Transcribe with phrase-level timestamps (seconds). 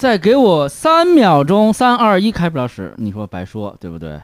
[0.00, 4.18] 再给我三秒钟，三二一，开不了始，你说白说，对不对？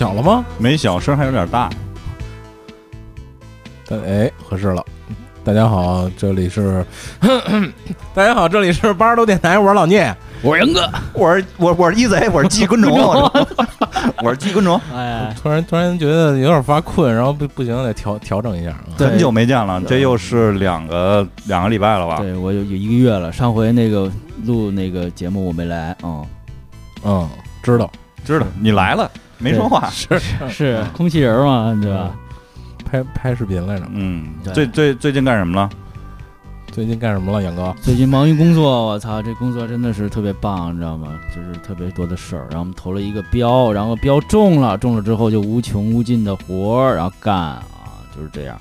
[0.00, 0.42] 小了吗？
[0.56, 1.68] 没小声还有点大。
[3.86, 4.82] 但哎，合适了。
[5.44, 6.82] 大家好，这里是，
[8.14, 10.16] 大家好，这里是八十多电台，我是老聂。
[10.40, 22.16] 我是杨哥，我是我我是一贼，我是季昆虫， 我是我是季昆虫，哎，突然突然觉得有点发困，然后不不行，得调调整一下很久没见了，这又是两个两个礼拜了吧？
[22.20, 24.10] 对我有有一个月了，上回那个
[24.46, 26.24] 录那个节目我没来，嗯，
[27.04, 27.28] 嗯，
[27.62, 27.90] 知道，
[28.24, 29.10] 知道你来了，
[29.40, 29.90] 没说话。
[29.90, 32.10] 是 是空气人嘛，对吧？
[32.84, 33.86] 拍拍视频来着。
[33.92, 35.68] 嗯，最最最近干什么了？
[36.72, 37.74] 最近干什么了，杨哥？
[37.82, 41.18] 最近忙于工作，我操，这工作真的是特别棒，你知道吗？
[41.34, 42.46] 就是特别多的事儿。
[42.50, 47.64] 然后我们投了一个标，然后标中了，中了之后就无穷无尽的活儿，然后干啊，
[48.16, 48.56] 就是这样。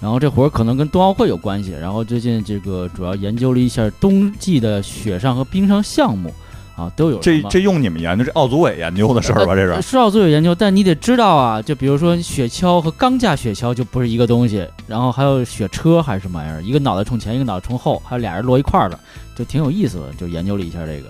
[0.00, 1.72] 然后这活儿可能跟冬奥会有关系。
[1.72, 6.32] 然后最近这个主要研究了一下冬季的雪上和冰上项目
[6.80, 9.54] 啊，都有这这用你们研究，这奥组委研究的事儿吧？
[9.54, 18.98] 这是是奥组委研究，但你得知道啊，就比如说雪橇和钢架雪橇就不是一个东西，然后还有雪车还是什么玩意儿，一个脑袋冲前，一个脑袋冲后，还有俩人摞一块儿的，
[19.36, 21.08] 就挺有意思的，就研究了一下这个。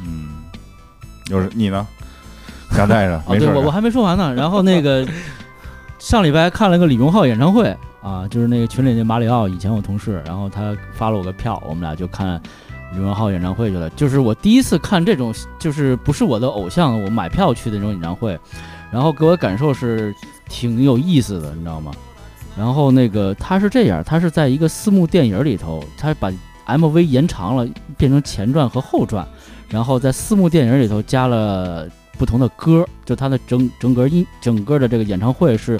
[0.00, 0.28] 嗯，
[1.24, 1.84] 就是你呢？
[2.76, 4.32] 夹带着，哦，没事我我还没说完呢。
[4.34, 5.04] 然后那个
[5.98, 12.40] 上礼拜看了个李荣浩演唱会啊，就是那个群里那马里奥，以前我同事，然后他发了我个票，我们俩就看
[12.92, 13.88] 李荣浩演唱会去了。
[13.90, 18.38] 就是我第一次看这种，就是不是我的偶像，我买票去的那种演唱会，
[18.90, 20.14] 然后给我感受是
[20.48, 21.92] 挺有意思的，你知道吗？
[22.56, 26.32] 然后那个他是这样，他是在一个四幕电影里头，他把
[26.66, 29.26] MV 延长了，变成前传和后传，
[29.68, 31.88] 然后在四幕电影里头加了
[32.18, 35.78] 不同的歌，就他的整整个音整个的这个演唱会是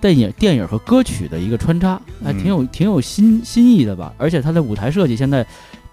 [0.00, 4.12] 电影电影和歌曲的一个穿插，还挺有挺有新新意的吧。
[4.18, 5.44] 而且它的舞台设计现在，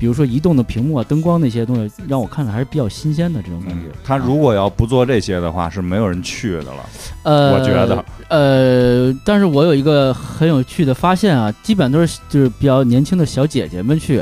[0.03, 3.95] 比如说移动的屏幕啊、灯光那些东西，让我看着还是比较新鲜的这种感觉嗯。
[4.03, 6.89] 他如果要不做这些的话，是没有人去的了。
[7.23, 14.21] 呃，我觉得呃，但是我有一个很有趣的发现啊，基本都是就是比较年轻的小姐姐们去，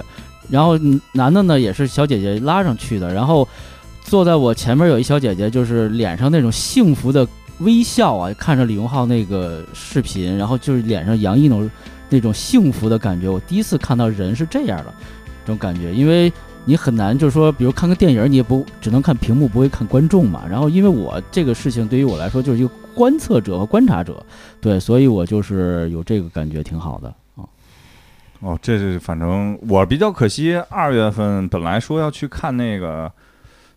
[0.52, 3.48] 然后嗯男的呢也是小姐姐拉上去的，然后
[4.04, 7.28] 坐在我前面有一小姐姐，就是脸上那种幸福的
[7.62, 11.72] 微笑啊，看着李荣浩那个视频，然后就是脸上洋溢那种
[12.08, 13.28] 那种幸福的感觉。
[13.28, 14.92] 我第一次看到人是这样的这
[15.42, 16.32] 这种感觉，因为
[16.66, 20.44] 你很难就是说，比如看个电影，你也不只能看屏幕，不会看观众嘛。
[20.48, 24.24] 然后因为我这个事情对于我来说就是一个观测者和观察者，
[24.60, 27.42] 对，所以我就是有这个感觉挺好的啊。
[28.42, 33.12] 哦，这是反正我比较可惜，二月份本来说要去看那个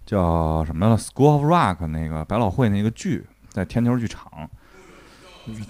[0.04, 4.26] 叫什么，《School of Rock》那个百老汇那个剧，在天桥剧场，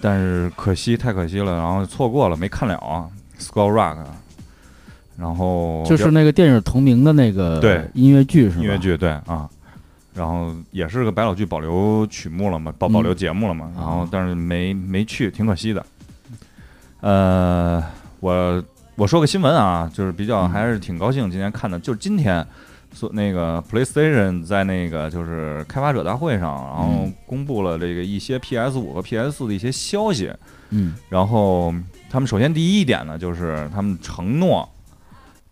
[0.01, 3.07] 但是可惜太可惜了，然后错过了，没看了啊，
[3.41, 3.97] 《School of Rock》。
[5.17, 8.61] 然后就是那个电影同名的那个对音乐剧是吧？
[8.61, 9.49] 音乐剧对啊，
[10.13, 15.85] 然后也是个百老剧保留曲目了嘛，保保留节目了嘛，然后但是没没去，挺可惜的。
[17.01, 17.83] 呃，
[18.19, 18.63] 我
[18.95, 22.45] 我说个新闻啊，就是比较还是挺高兴今天看的，就是今天
[22.93, 30.31] 所那个 PlayStation 在那个就是开发者大会上，然后公布了这个一些 PS 五和 PS 四的一些消息，
[30.71, 30.95] 嗯。
[31.09, 31.73] 然后
[32.09, 34.67] 他们首先第一点呢，就是他们承诺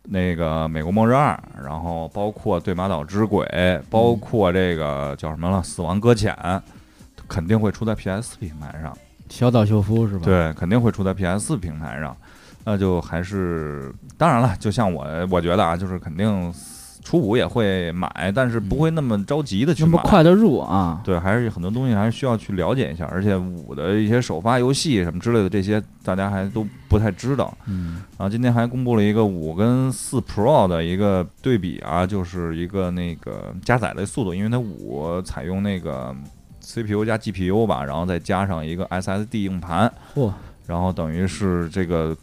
[0.03, 1.33] 那个《美国末日二》，
[1.63, 3.45] 然后包括《对马岛之鬼》，
[3.89, 6.33] 包括这个叫什么了，《死亡搁浅》，
[7.27, 8.95] 肯定会出在 PS 平台上。
[9.29, 12.15] 小岛秀夫是吧？，对，肯定会出在 PS 平台上。
[12.65, 16.53] 那就还是当然了，就像我我觉得啊，就是肯定
[17.03, 19.91] 初五也会买，但是不会那么着急的去买。
[19.91, 27.55] 那么快的入啊，对，还是很多东西还是需要去了解一下，而且五的一些首发游戏什么之类的这些，大家还都不太知道。
[27.67, 36.15] 嗯然后今天还公布了一个五跟四 Pro 的一个对比啊，就是一个那个加载的速度，因为它五采用那个
[36.61, 40.31] CPU 加 GPU 吧，然后再加上一个 SSD 硬盘，嚯，
[40.65, 42.15] 然后等于是这个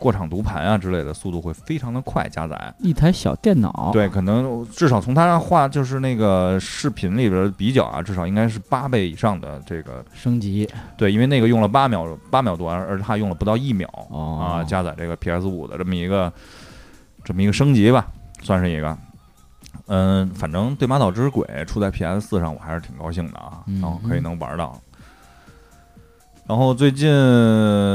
[0.00, 2.74] 过场读盘啊之类的速度会非常的快加载。
[2.78, 10.66] 一台小电脑，对，可能至少从它画就是那个视频里边比较啊，至少应该是八倍以上的这个升级
[10.96, 16.32] 对，因为那个用了八秒八秒多，而而它用了不到一秒哦啊，加载这个 PS 五的这么一个
[17.22, 18.06] 这么一个升级吧，
[18.42, 18.96] 算是一个。
[19.86, 24.80] 嗯，反正《对马岛之鬼》出在 PS 四上，我还是挺高兴的啊，嗯然后可以能玩到。
[26.50, 27.08] 然后最近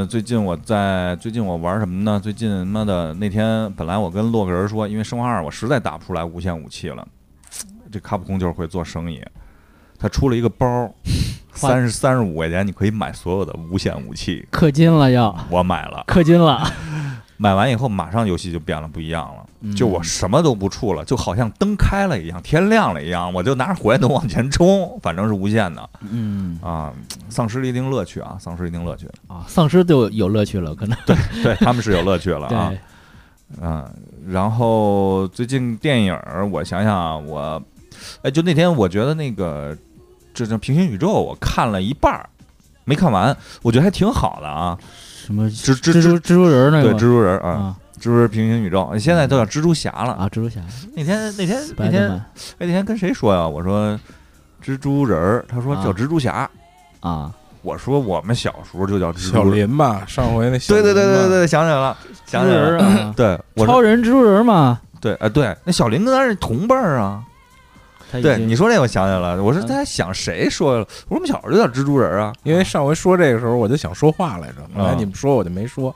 [0.08, 2.18] 最近我在最近我玩什么呢？
[2.18, 7.06] 最近妈的那天本来我跟洛克人说，因为生化二我实在打不出来无限武器了，
[7.92, 9.22] 这卡普空就是会做生意，
[9.98, 10.90] 他出了一个包，
[11.52, 15.38] 三十三十五块钱你可以买所有的无限武器，氪金了要。
[15.50, 16.66] 我买了，氪金了，
[17.38, 19.46] 买完以后马上游戏就变了不一样了。
[19.60, 26.92] 嗯就我什么都不触了，就好像灯开了一样，天亮了一样，我就拿着火焰筒往前冲， 反正是无限的嗯啊，
[27.28, 29.08] 丧失了一定乐趣啊，丧失一定乐趣。
[29.26, 32.78] 啊，丧失就有有乐趣了，可能对对他们是有乐趣了啊，对，
[33.60, 33.90] 嗯，
[34.28, 36.16] 然后最近电影，
[36.52, 37.60] 我想想啊，我，
[38.22, 39.76] 哎，就那天我觉得那个
[40.32, 42.28] 这这平行宇宙，我看了一半儿，
[42.84, 44.78] 没看完，我觉得还挺好的啊。
[45.24, 50.12] 什么蜘蜘蜘蛛蜘蛛人儿那对，个蜘蛛人儿啊，啊蜘蛛人平行宇宙，现在都叫蜘蛛侠了。
[50.12, 50.60] 啊，蜘蛛侠
[50.94, 52.22] 那天那天那天，哎，
[52.58, 53.46] 那天跟谁说呀？
[53.48, 53.98] 我说
[54.62, 56.48] 蜘蛛人儿，他说啊叫蜘蛛侠。
[57.00, 57.32] 啊，
[57.62, 59.42] 我说我们小时候就叫蜘小。
[59.44, 62.70] 林吧，上回那 对对对对对，想起来了，蜘蛛想起来了。
[62.70, 67.22] 人啊，对，超人蜘蛛人嘛，对，哎，对，那小林跟咱是同辈儿啊。
[68.12, 69.66] 对你说这，我想起来了，我是嗯。
[69.66, 72.32] 在想谁说了，我说我们小时候就叫蜘蛛人啊。
[72.44, 75.94] 因为上回说这个时候我就想说话来着，后来啊你们说我就没说，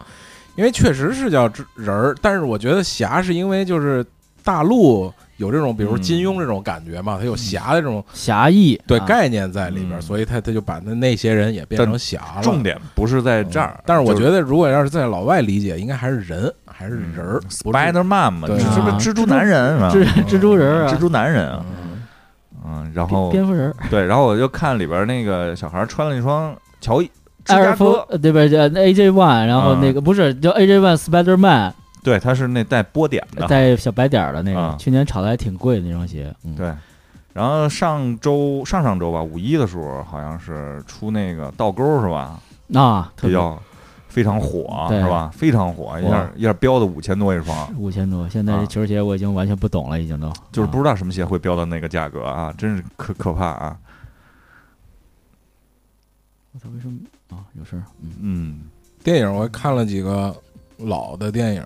[0.57, 4.05] 因为确实是叫蜘人儿，但是我觉得侠是因为就是
[4.43, 8.85] 大陆有这种比如嗯金庸这种感觉嘛，他有侠的这种侠义啊。
[8.87, 10.03] 对概念在里边，嗯。
[10.03, 12.43] 所以他他就把那那些人也变成侠了。
[12.43, 19.91] 重点不是在这儿嗯，但是我觉得如果要是在老外理解，应该还是人，还是人儿 Spider Man 嘛，是不是啊蜘蛛男人是吧？
[19.93, 21.65] 蜘蜘蛛人儿啊，蜘蛛男人啊，
[22.71, 27.11] 嗯嗯，然后蝙蝠人，对，然后我就看里边那个小孩穿了一双乔伊
[27.45, 28.47] 芝艾尔夫加哥，呃对吧？
[28.49, 29.79] 叫 AJ One，然后啊。
[29.83, 34.73] 那个不是叫 AJ One Spider Man，对，它是那带波点的，带小白点儿的那啊。
[34.73, 36.55] 个，去年炒的还挺贵的那双鞋，嗯。
[36.55, 36.73] 对。
[37.33, 42.39] 然后上周上上周吧，五一的时候好像是出那个倒钩是吧？
[42.75, 43.31] 啊，特别。
[43.31, 43.63] 比较
[44.11, 45.31] 非常火是吧？
[45.33, 50.31] 非常火，一下一下飙的五千多一双，五千多，现在球鞋我已经完全不懂了，已经都。
[50.53, 53.79] 就是不啊知道什么鞋会飙到那个价格啊，真是可可怕啊！
[56.53, 56.99] 我操，为什么？
[57.31, 57.47] 啊？
[57.57, 58.61] 有事儿，嗯，嗯，
[59.05, 60.35] 电影我看了几个
[60.79, 61.65] 老的电影，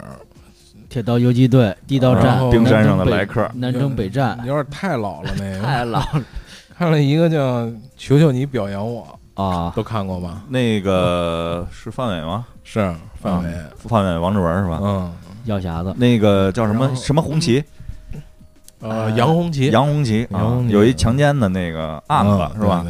[0.90, 5.62] 铁道游击队、地道战、冰山上的来客，南征北战，有点太老了那个。
[5.66, 6.24] 太老了。
[6.76, 9.70] 看了一个叫《求求你表扬我啊》，！
[9.74, 10.42] 都看过吧？
[10.48, 12.46] 那个是范伟吗？
[12.62, 14.78] 是范伟，范伟、王志文是吧？
[14.82, 15.12] 嗯，
[15.44, 17.62] 药匣子，那个叫什么什么红旗？
[18.80, 22.84] 呃，杨红旗杨红旗啊杨红，旗有一强奸的那个案嗯子是吧？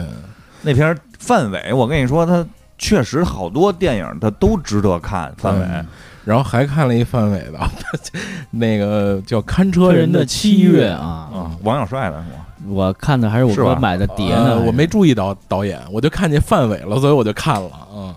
[0.62, 2.44] 那片儿范伟，我跟你说，他
[2.78, 5.32] 确实好多电影他都值得看。
[5.36, 5.86] 范伟嗯
[6.24, 7.60] 然后还看了一范伟的，
[8.50, 12.43] 那个叫《看车人的七月》啊，啊，王小帅的是吗？
[12.68, 17.71] 我看的还是我哥买的碟呃呢，我没注意到导演，我就看见范伟了，所以我就看了。
[17.92, 18.16] 嗯啊，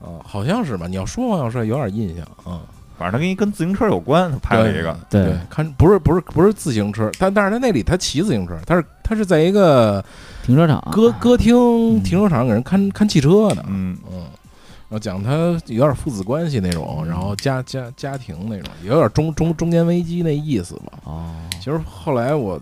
[0.00, 0.86] 嗯，好像是吧？
[0.86, 2.26] 你要说王小帅有点印象。
[2.46, 2.60] 嗯，
[2.98, 4.96] 反正他跟一跟自行车有关，他拍了一个。
[5.08, 10.04] 对对，看不是不是不是自行车，但但是他那里他骑自行车，他是他是在一个
[10.44, 13.64] 停车场歌歌厅嗯停车场给人看看汽车呢。
[13.68, 14.18] 嗯，嗯，
[14.88, 15.32] 然后讲他
[15.66, 20.92] 有点父子关系那种，然后家家家庭那种，有点中中中年危机那意思吧。
[21.04, 22.60] 哦，其实后来我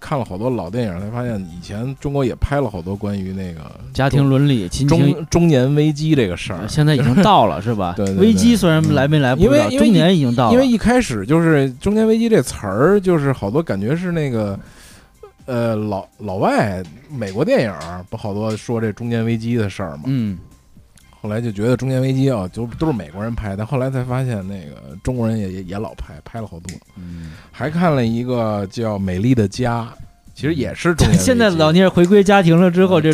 [0.00, 3.60] 看了好多老电影，才发现以前中国也拍了好多关于那个
[3.92, 4.98] 家庭伦理、亲情。
[5.12, 6.66] 中中年危机这个事儿。
[6.68, 7.94] 现在已经到了是吧？
[7.98, 10.52] 对对对危机虽然来没来不知道，因为因为中年已经到了。
[10.52, 14.58] 因为一开始就是“中年危机”这词儿，就是好多感觉是那个，
[15.46, 17.72] 呃，老老外美国电影
[18.08, 20.02] 不好多说这中年危机的事儿嘛。
[20.06, 20.38] 嗯，
[21.20, 26.76] 后来就觉得《中年危机》啊，就都是美国人拍的，后来才发现那个中国人也也也老拍，拍了好多。
[26.96, 29.82] 嗯，还看了一个叫《美丽的家》，
[30.32, 31.24] 其实也是中年 危机。
[31.24, 33.12] 现在老聂回归家庭了之后，这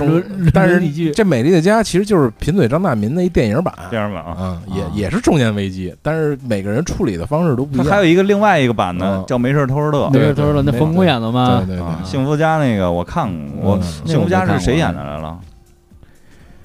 [0.53, 0.81] 但是
[1.13, 4.37] 这《美丽的家》其实就是贫嘴张大民的一电影版，电影版啊。
[4.39, 7.87] 嗯，也啊也是中年危机，但是每个人处理的方式都不一样。
[7.87, 11.63] 他还有一个另外一个版呢嗯，叫《没事偷着乐没》事偷着乐，那冯巩演的吗？
[11.67, 13.27] 对对对啊，幸福家那个我看
[13.63, 15.39] 过，我嗯幸福家是谁演的来了？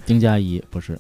[0.06, 1.00] 丁佳怡不是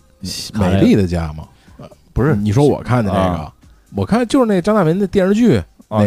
[0.53, 1.45] 美丽的家嘛，
[1.79, 3.53] 呃不是你说我看的那个啊，
[3.95, 5.61] 我看就是那张大民的电视剧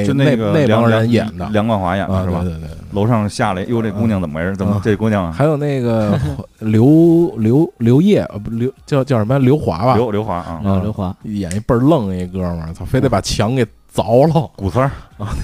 [0.07, 2.43] 就那那个那帮人演的梁冠华演啊，的是吧？
[2.43, 4.57] 对对对，楼上下来，哟，这姑娘怎么回事？
[4.57, 6.17] 怎么啊这姑娘啊还有那个
[6.61, 14.49] 刘刘刘烨，呃不刘叫叫什么刘华吧，刘刘华啊，啊，刘华，演一倍儿愣一哥们儿，操，非得把墙给凿了。
[14.55, 15.35] 古三儿啊，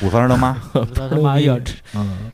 [0.00, 0.54] 古三儿他妈，
[0.94, 2.30] 他他妈呀，这嗯，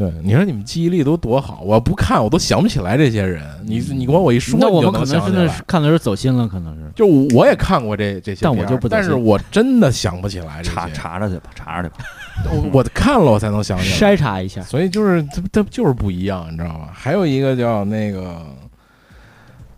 [0.00, 3.44] 对，你说你们记忆力都多好，我要不看我都想不起来这些人。
[3.66, 11.96] 你你管我一说，那我就们可能真想起来的是看的时候走心了，可能是就我也看过这这些，但我就不走但是我真的想不起来这查些，查查去吧，查查去吧。
[12.50, 14.14] 我我看了我才能想起来。
[14.14, 14.62] 筛查一下。
[14.62, 16.88] 所以就是它它就是不一样，你知道吗？
[16.94, 18.40] 还有一个叫那个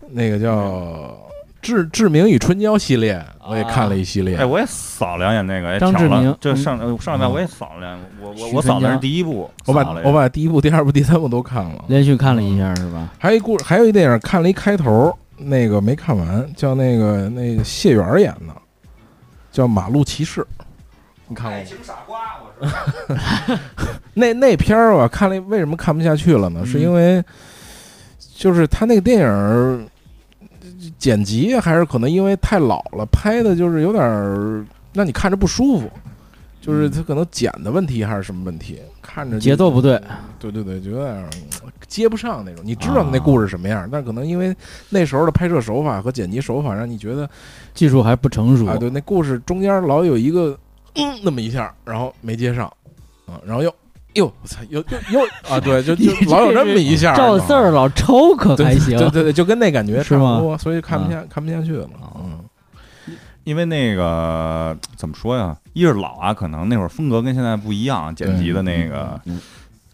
[0.09, 0.55] 那个叫
[1.63, 4.35] 《志志明与春娇》系列，我也看了一系列。
[4.35, 11.85] 哎，我也扫两眼那个，哎张志明这上呃上礼拜嗯我也扫了两眼，我我我扫的是第一部，我把我把第一部、第二部、第三部都看了。
[11.87, 13.09] 连续看了一下是吧？
[13.17, 18.53] 还有一故，还有一电影看了一开头，那个没看完，叫那个那个谢元演的，
[19.51, 20.41] 叫《马路骑士》，
[21.27, 21.65] 你看过吗？
[21.65, 23.59] 情傻瓜，我是
[24.13, 26.59] 那那片儿我看了，为什么看不下去了呢？
[26.63, 27.23] 嗯是因为
[28.35, 29.79] 就是他那个电影儿
[30.97, 35.89] 剪辑，还是可能因为太老了，拍的就是有点儿让你看着不舒服。
[36.61, 40.01] 就是他可能剪的问题还是什么问题，看着节奏不对，
[40.39, 41.29] 对对对，就有点
[41.89, 42.63] 接不上那种。
[42.65, 44.55] 你知道啊那故事什么样，但可能因为
[44.89, 47.29] 那时候的拍摄手法和剪辑手法，让你觉得
[47.73, 50.57] 技术还不成熟啊，对，那故事中间老有一个
[50.95, 52.65] 嗯那么一下，然后没接上，
[53.25, 53.69] 啊，然后又
[54.15, 54.79] 哟，我操，又
[55.11, 62.39] 又又啊，对，就就 老有这么一下，赵四儿老抽可对还行，对对对，就跟那感觉差不多，所以看不下看不下去了，啊嗯，
[63.43, 65.55] 因为那个怎么说呀？
[65.73, 69.19] 一是老啊，可能那会儿风格跟现在不一样，剪辑的那个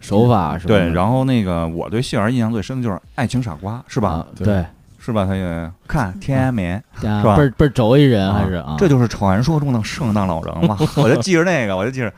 [0.02, 0.76] 手法是吧？
[0.76, 0.92] 对。
[0.92, 4.28] 然后那个我对谢儿印象最深的就是《爱情傻瓜》，是吧啊？
[4.36, 4.66] 对对，
[5.00, 5.26] 是吧？
[5.26, 8.76] 他也看天安门是吧倍儿倍儿轴一人还是啊？
[8.78, 10.78] 这就是传说中的圣诞老人嘛。
[10.98, 12.12] 我就记着那个，我就记着。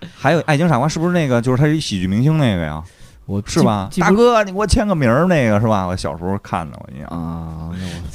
[0.16, 1.40] 还有《爱情傻瓜》是不是那个？
[1.40, 2.82] 就是他是一喜剧明星那个呀？
[3.26, 3.90] 我是吧？
[3.98, 5.86] 大哥，你给我签个名儿那个是吧？
[5.86, 7.08] 我小时候看的，我印象。
[7.08, 7.70] 啊，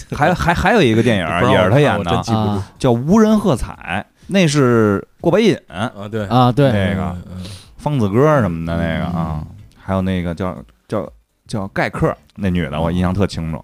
[0.10, 2.24] 那 还还还有一个电影也是他演的
[2.80, 7.44] 叫《无人喝彩》，那是过白瘾、啊，对啊对，那个嗯
[7.78, 9.46] 方子哥什么的那个啊，
[9.78, 11.08] 还有那个叫叫
[11.48, 13.63] 叫盖克那女的，我印象特清楚。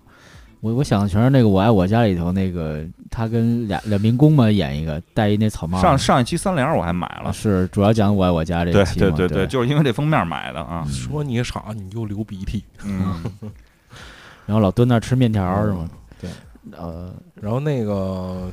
[0.62, 10.86] 我我想的全是那个《我爱我家》里头那个他跟俩俩民工嘛演一个戴一那草帽，上上一期三联我还买了，是主要讲《我爱我家》这对一期嘛对对对对，就是因为这封面买的啊。
[10.90, 13.24] 说你傻，你就流鼻涕，嗯，
[14.46, 15.90] 然后老蹲那儿吃面条是吗？
[16.20, 16.30] 对，
[16.78, 18.52] 呃，然后那个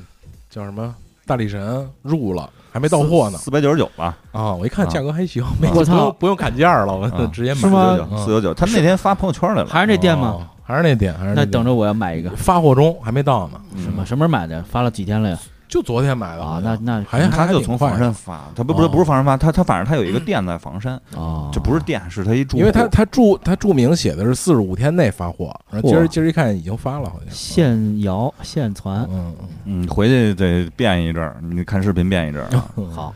[0.49, 0.95] 叫什么
[1.27, 4.55] 大力神入了，还没到货呢四百九十九吧，啊！
[4.55, 10.51] 我一看啊价格还行，没我操不用不用砍价了，我啊直接买是吗嗯四九九，他那天发朋友圈来了，还是那店吗？
[10.67, 10.69] 哦？
[10.69, 12.31] 还是那店，还是店那等着我要买一个。
[12.31, 14.05] 发货中，还没到呢，嗯什么？
[14.05, 14.63] 什么时候买的？
[14.65, 15.39] 发了几天了呀？
[15.69, 27.29] 就昨天买的啊那那还还他就从房山发，他不不不是房山发，他他反正他有一个店在房山，啊，这不是店，是他一住，因为他他注他注明写的是四十五天内发货，然后今儿今儿一看已经发了，好像。
[27.31, 29.49] 现摇现传，嗯嗯。
[29.83, 32.49] 嗯，回去得变一阵儿，你看视频变一阵儿
[32.95, 33.13] 好。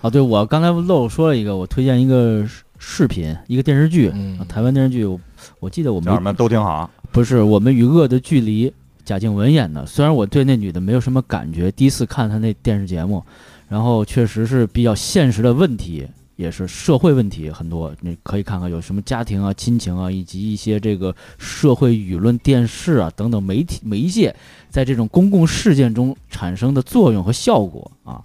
[0.00, 4.12] 啊，对，我刚才漏说了一个，我推荐一个视视频，一个电视剧，
[4.48, 5.18] 台湾电视剧，我
[5.60, 8.72] 我记得我们叫什么都挺好，不是我们与恶的距离，
[9.04, 9.84] 贾静雯演的。
[9.86, 13.24] 虽然我对那女的没有什么感觉，第一次看她那电视节目，
[13.68, 17.92] 然后确实是比较现实的问题，也是社会问题很多。
[18.00, 24.34] 你可以看看有什么家庭啊、亲情啊，以及一些这个社会舆论、电视啊等等媒体媒介
[24.70, 28.22] 在这种公共事件中产生的作用和效果啊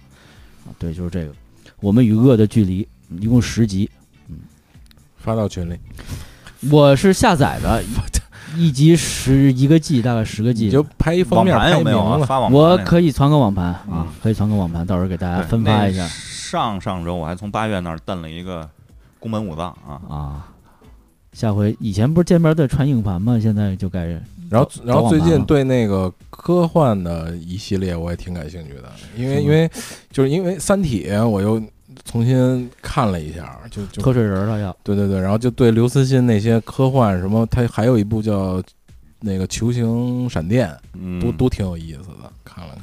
[0.64, 1.32] 啊，对，就是这个。
[1.80, 2.86] 我们与恶的距离
[3.20, 3.90] 一共十集，
[4.28, 4.36] 嗯
[5.18, 5.76] 发到群里，
[6.70, 7.82] 我是下载的，
[8.56, 12.10] 一集十一个 G，大概十个 G，你就拍一封网面拍盘有没有啊？
[12.12, 12.84] 明了，发网盘我那个。
[12.84, 16.06] 可以传个网盘啊嗯，可以传个网盘，到时候给大家分发一下。
[16.06, 18.68] 上上周我还从八月那儿蹬了一个
[19.18, 20.48] 宫本武藏啊，啊。
[21.32, 23.38] 下回以前不是见面得传硬盘吗？
[23.42, 24.06] 现在就该
[24.50, 29.68] 然后然后最近对那个科幻的一系列我也挺感兴趣的，因为因为
[30.12, 31.60] 就是因为《三体》我又
[32.04, 38.62] 重新看了一下，就就瞌睡人了要对对对，然后就对刘慈欣那些科幻什么，他还有一部叫
[39.20, 42.74] 那个球形闪电，嗯都都挺有意思的，看了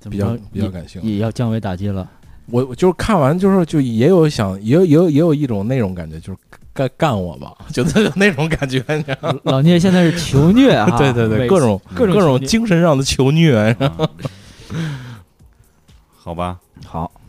[0.00, 1.08] 看，比较比较感兴趣。
[1.08, 2.08] 也也要降维打击了。
[2.50, 6.38] 我我就是看完就是就也有想也有也有也有一种那种感觉，就是
[6.72, 7.84] 干干我吧， 就
[8.16, 9.40] 那种感觉，你知道吗？
[9.42, 14.08] 老聂现在是求虐啊， 对对对，各种各种各种精神上的求虐，嗯
[16.16, 17.10] 好吧，好，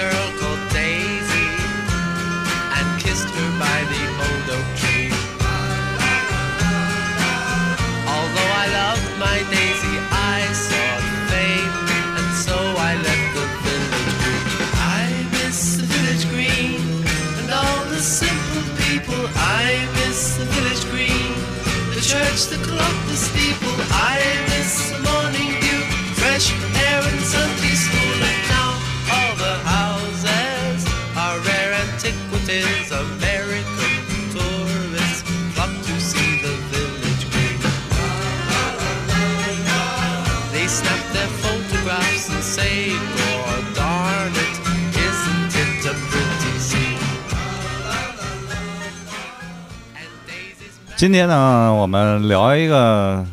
[0.00, 1.48] girl called Daisy
[2.76, 5.12] and kissed her by the old oak tree.
[8.14, 10.88] Although I loved my daisy, I saw
[11.28, 11.74] fame,
[12.18, 12.56] and so
[12.88, 14.44] I left the village green.
[14.96, 15.04] I
[15.36, 16.80] miss the village green,
[17.38, 19.22] and all the simple people.
[19.36, 21.32] I miss the village green,
[21.92, 23.76] the church, the clock, the steeple.
[23.92, 24.49] I
[51.00, 53.24] 今天呢，我们聊一个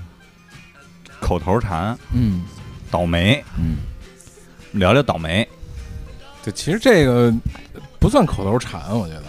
[1.19, 2.45] 口头禅，嗯。
[2.89, 3.79] 倒霉，嗯，
[4.71, 5.45] 聊聊倒霉，
[6.41, 7.29] 对，其实这个
[7.99, 9.23] 不算口头禅，我觉得。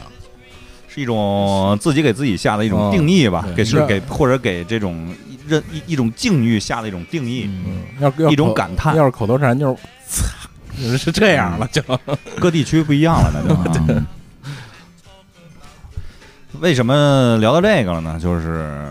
[0.86, 3.54] 是一种自己给自己下的一种哦定义吧，对。
[3.56, 7.82] 给是是给或者给这种一任一一种境遇下的一种定义，嗯。
[7.98, 8.94] 要要一种感叹。
[8.94, 9.76] 要是口头禅就是
[10.06, 10.24] “操”，
[10.96, 11.82] 是这样了就。
[12.38, 14.00] 各地区不一样了，那就。
[16.58, 18.18] 啊为什么聊到这个了呢？
[18.20, 18.86] 就是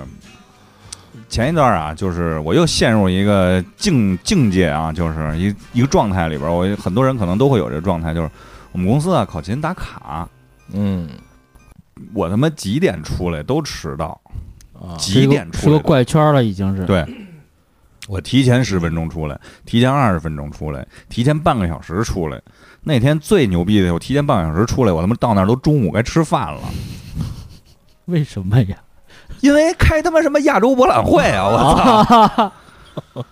[1.30, 8.30] 前一段啊，就是我又陷入一个境境界啊，就是一一个状态里边儿，我很多人可能都会有这个状态，就是
[8.72, 10.28] 我们公司啊考勤打卡，
[10.72, 11.10] 嗯
[12.14, 14.20] 我他妈几点出来都迟到，
[14.74, 16.86] 啊，几点出来都怪圈了，已经是。
[16.86, 17.06] 对，
[18.08, 22.42] 我提前十分钟出来，提前二十分钟出来，提前半个小时出来。
[22.84, 26.62] 那天最牛逼的，我提前半个小时出来，我他妈到那儿都中午该吃饭了，
[28.08, 28.78] 为什么呀？
[29.42, 31.46] 因为开他妈什么亚洲博览会啊！
[33.06, 33.24] 我操！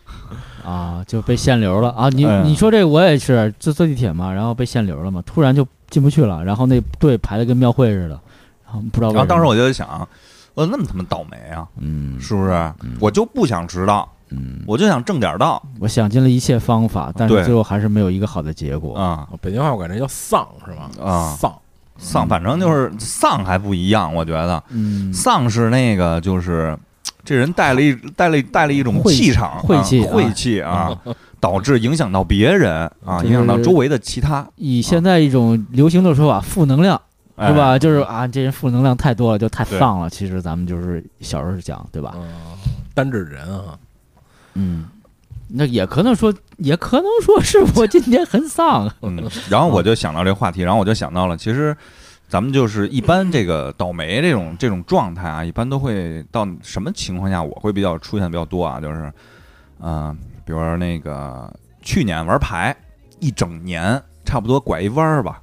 [0.69, 2.09] 啊，就被限流了啊！
[2.09, 8.19] 你哎你说这个我也是，就坐地铁嘛，然后被限流了嘛，突然就进不去了，然后那队排的跟庙会似的，
[8.65, 9.11] 然后不知道。
[9.11, 10.07] 然后当时我就想，
[10.53, 12.73] 我那么他妈倒霉啊，嗯是不是？
[12.99, 18.97] 我就不想迟到，嗯，我就想正点到我想尽了一切方法，但是最后还是没有一个好的结果。
[18.97, 20.89] 啊北京话我感觉叫丧是吧？
[21.03, 21.35] 啊！
[21.39, 21.53] 丧
[21.97, 26.77] 丧，反正就是丧还不一样，我觉得嗯，丧是那个就是。
[27.23, 30.95] 这人带了一带了带了一种气气场，晦气晦气啊，
[31.41, 37.01] 导致影响到别人啊，影响到周围的其他，以现在一种流行的说法，负能量
[37.35, 37.79] 哎是吧？
[37.79, 40.07] 就是啊，这人负能量太多了，就太丧了。
[40.07, 42.13] 其实咱们就是小时候讲，对吧？
[42.15, 42.27] 嗯，
[42.93, 43.73] 单指人啊，
[44.53, 44.85] 嗯，
[45.47, 48.91] 那也可能说，也可能说是我今天很丧。
[49.01, 51.75] 嗯，然后我就想到这话题，然后我就想到了，其实
[52.27, 58.79] 咱们就是一般这个倒霉这种这种状态啊，一般都会到什么情况下我会比较出现的比较多啊？
[58.81, 59.13] 就是，
[59.81, 62.75] 嗯、比如说那个去年玩牌
[63.19, 65.41] 一整年，差不多拐一弯儿吧。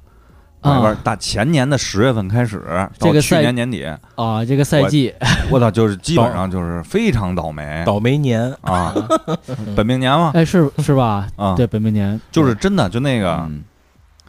[1.03, 2.63] 打前年的十月份开始，
[2.99, 5.13] 到去这个赛年年底，啊，这个赛季
[5.49, 8.93] 我操，就是基本上就是非常倒霉倒霉年啊，
[9.75, 11.27] 本命年嘛，哎，是是吧？
[11.35, 13.63] 啊，对，本命年就是真的就那个，嗯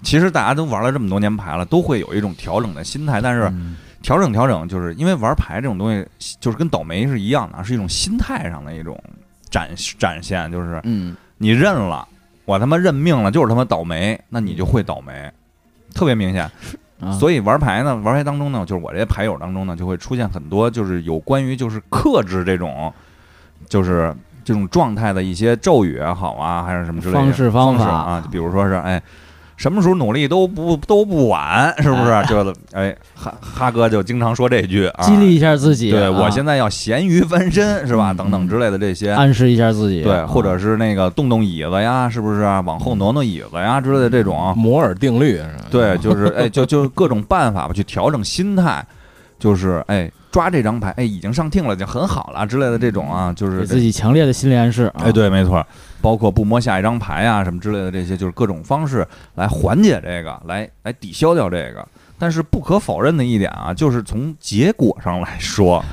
[0.02, 9.02] 其实大家都玩了这么多年牌了，都会有一种调整的心态，但是嗯调整调整，就是因为玩牌这种东西，就是跟倒霉是一样的，是一种心态上的一种
[9.48, 12.06] 展展现，就是嗯你认了，
[12.44, 15.32] 我他妈认命了，就是他妈倒霉，那你就会倒霉，
[15.94, 16.50] 特别明显。
[17.00, 22.92] 啊，所以玩牌呢，玩牌当中呢，就是我这些牌友当中呢，就会出现很多就是有关于就是克制这种，
[23.68, 29.02] 就是这种状态的一些咒语也好啊，还是什么之类的方式方法啊，就比如说是哎，
[29.56, 32.24] 什么时候努力都不都不晚，是不是？
[32.28, 35.90] 就哎，哈哈哥就经常说这句啊，激励一下自己。
[35.90, 38.12] 对啊我现在要咸鱼翻身，是吧？
[38.12, 39.12] 嗯等等之类的这些。
[39.12, 42.60] 暗示一下自己，对，啊或者是那个动动椅子呀，是不是啊？
[42.62, 45.64] 往后挪挪椅子呀之类的这种，摩尔定律是吧？
[45.70, 48.84] 对，就是哎，就就各种办法吧，去调整心态，
[49.38, 54.86] 就是哎，抓这张牌，哎，已经上听了，就很好了之类的这种啊，就是给自己强烈的心理暗示。
[54.86, 55.64] 啊哎，，对，没错，
[56.00, 61.86] 包括不摸下一张牌啊、什么之类的这些，就是各种方式来缓解这个，来来抵消掉这个。
[62.18, 65.84] 但是不可否认的一点啊，就是从结果上来说，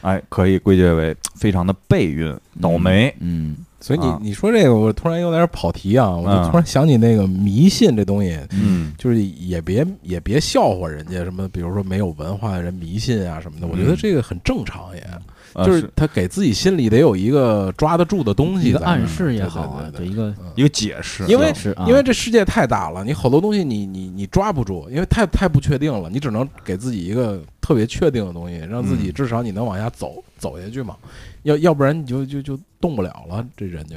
[0.00, 3.14] 哎，可以归结为非常的背运、倒霉。
[3.20, 4.18] 嗯所以你啊。
[4.22, 8.92] 你说这个，我突然有点跑题啊，我嗯就突然想起那个迷信这东西，嗯。
[8.98, 13.96] 就是也别也别笑话人家什么，比如说没有文化的人迷信啊什么的，我觉得嗯。
[13.98, 15.18] 这个很正常也，呃
[15.54, 21.52] 就是他给自己心里得有一个抓得住的东西一个暗示也好啊，对对对一个一个解释，因为
[21.86, 29.12] 因为这世界太大了，你好多东西你你你抓不住，因为太太不确定了，你只能给自己一个特别确定的东西，让自己嗯。
[29.12, 30.96] 至少你能往下走走下去嘛，
[31.42, 33.96] 要要不然你就就就动不了了，这人就。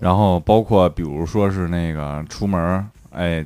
[0.00, 3.44] 然后包括比如说是那个出门儿，哎，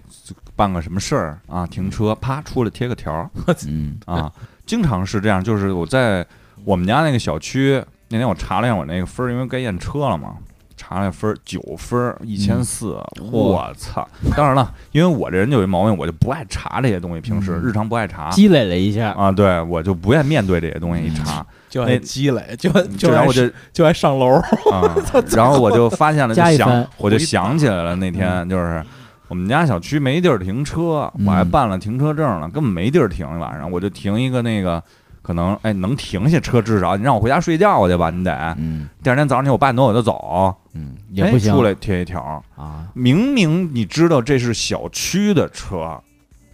[0.55, 3.31] 办个什么事儿啊，停车，啪出来贴个条儿。
[3.66, 3.97] 嗯。
[4.05, 4.31] 啊，
[4.66, 5.42] 经常是这样。
[5.42, 6.27] 就是我在
[6.64, 10.35] 我们家那个小区，那天我查了一下我那个分儿，因为该验车了嘛，
[10.77, 12.98] 查了分儿九分儿，一千四，
[13.31, 14.07] 我操！
[14.37, 17.62] 当然了，因为我这人就有一毛病，我就不爱查这些东西，平时嗯。
[17.62, 18.31] 日常不爱查。
[18.31, 24.35] 积累了一下，啊，对我就不愿面对这些东西，一查，就爱积累，就就就爱然后我就就爱上楼，
[24.70, 24.94] 啊，
[25.35, 28.85] 然后我就发现了，就想我就想起来了，那天就是
[29.29, 34.83] 我们家小区没地儿停车，嗯我还办了停车证了，根本没地儿停，晚上我就停一个那个。
[35.22, 38.54] 可能哎能停下车，至少你让我回家睡觉去吧，你得。
[38.58, 42.20] 嗯第二天早上起我八点多我就走，嗯，也哎不行出来贴一条。
[42.56, 46.00] 啊，明明你知道这是小区的车，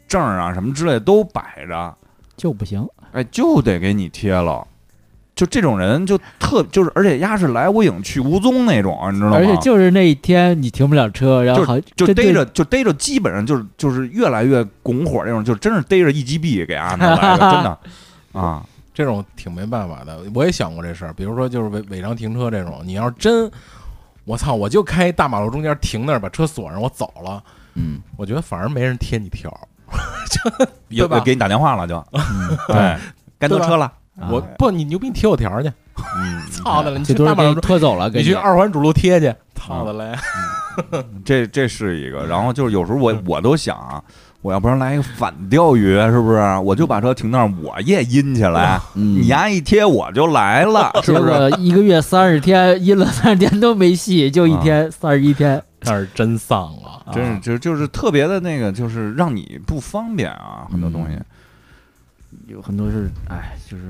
[0.07, 1.95] 证啊什么之类的都摆着，
[2.37, 2.87] 就不行。
[3.13, 4.67] 哎，就得给你贴了。
[5.35, 9.37] 就这种人就特就是，而且丫是来无影去无踪那种，你知道吗？
[9.37, 17.79] 而且就是那一天你停不了车，然后好就针对逮着就逮着，基本上就是就是越来越拱火那种，就真是逮着一击毙给安排来的， 真的
[18.33, 18.65] 啊，
[18.95, 20.19] 这种挺没办法的。
[20.35, 23.51] 我也想过这事儿，比如说就是违违章停车这种，你要是真，
[24.25, 27.43] 我操，我就开大马路中间停那儿，把车锁上，我走了，
[27.75, 28.01] 嗯。
[28.17, 29.63] 我觉得反而没人贴你条儿，
[30.89, 31.21] 也对吧？
[31.21, 32.97] 给你打电话了就， 嗯对，
[33.39, 33.87] 该挪车了，
[34.21, 34.29] 啊。
[34.31, 35.73] 我不，你牛逼，你贴我条儿去，
[36.17, 38.23] 嗯， 操的了，你去大马路中，拖走了，你。
[38.23, 40.17] 去二环主路贴去，操的嘞，
[41.25, 44.03] 这这是一个，然后就是有时候我我都想啊。
[44.41, 46.39] 我要不然来一个反钓鱼，是不是？
[46.65, 51.51] 我就把车停那儿，我也阴起来，嗯你丫一贴我就来了， 是不是？
[51.59, 57.03] 一个月三十天，阴了三十天都没戏，就一天三十一天，那是真丧啊！
[57.13, 61.19] 真是就就是特别的那个，就是让你不方便啊，很多东西。
[62.47, 63.83] 有很多是，哎，就是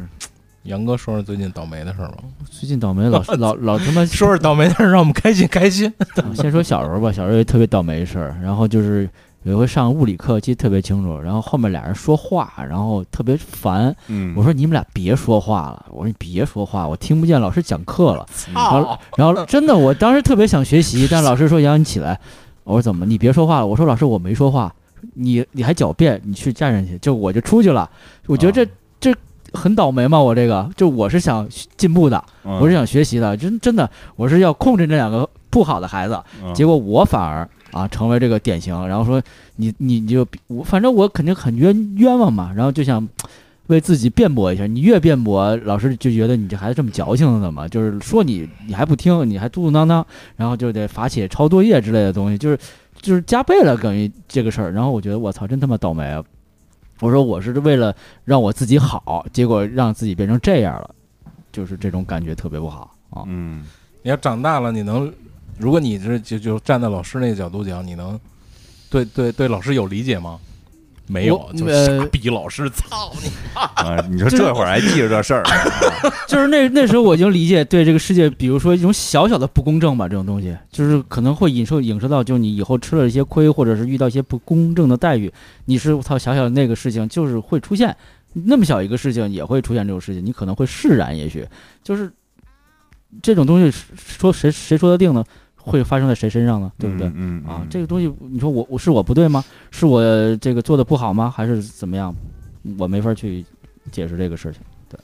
[0.63, 5.93] 杨哥说说最近倒霉的事儿吧，最近倒霉老 老老他妈说说倒霉的事儿，让我们开心开心。
[6.35, 9.09] 先说小时候吧，小时候也特别倒霉的事儿，然后就是
[9.45, 18.27] 有一回上物理课记得特别清楚，然后后面俩人说话，然后特别烦，嗯，我说你们俩别说话了，我说你别说话，我听不见老师讲课了。
[18.53, 22.19] 然后然后真的，我当时特别想学习， 但老师说杨你起来，
[22.65, 23.67] 我说怎么你别说话了？
[23.67, 24.75] 我说老师我没说话，
[25.15, 27.89] 你你还狡辩，你去站上去，就我就出去了。
[28.27, 28.71] 我觉得这、
[29.01, 29.17] 这
[29.53, 30.69] 很倒霉嘛，我这个。
[30.77, 32.59] 就我是想进步的，嗯。
[32.61, 36.53] 我是想学习的，真真的我是要控制这两个不好的孩子，嗯。
[36.53, 39.23] 结果我反而啊成为这个典型，然后说
[39.57, 43.07] 你你你就我反正我肯定很冤冤枉嘛，然后就想
[43.67, 50.05] 为自己辩驳一下，你越辩驳，老师就觉得你这孩子这么矫情怎么，就是说你你还不听，你还嘟嘟囔囔，
[50.37, 52.59] 然后就得罚写抄作业之类的东西，就是
[53.01, 56.25] 就是加倍了等于这个事儿，然后我觉得我操真他妈倒霉啊！
[57.01, 60.91] 我说我是为了让我自己好，结果让自己变成这样了，
[61.53, 63.23] 就是这种感觉特别不好啊。
[63.27, 63.63] 嗯，
[64.03, 65.13] 你要长大了，你能，
[65.59, 68.19] 如果你是就就站在老师那个角度讲，你能
[68.91, 70.39] 对对对老师有理解吗？
[71.11, 73.31] 没有，就傻逼老师，操你！
[73.55, 75.43] 啊， 你说这会儿还记着这事儿，
[76.29, 85.33] 就是那那时候我已经理解对这个世界，比如说一种小小的不公正吧，这种东西，就是可能会影射影射到，就你以后吃了一些亏，或者是遇到一些不公正的待遇，
[85.65, 87.97] 你是我操小小的那个事情，就是会出现
[88.35, 91.43] 那么小一个事情也会出现这种事情，你可能会释然，也许
[91.83, 92.13] 就是
[93.23, 95.25] 这种东西说谁谁说得定呢？
[95.69, 96.73] 会发生在谁身上呢？
[96.79, 97.07] 对不对？
[97.09, 97.43] 嗯？
[97.47, 99.45] 嗯啊，这个东西，你说我我是我不对吗？
[99.71, 100.03] 是我
[100.37, 101.31] 这个做的不好吗？
[101.35, 102.15] 还是怎么样？
[102.79, 103.45] 我没法去
[103.93, 104.61] 解释这个事情。
[104.89, 104.99] 对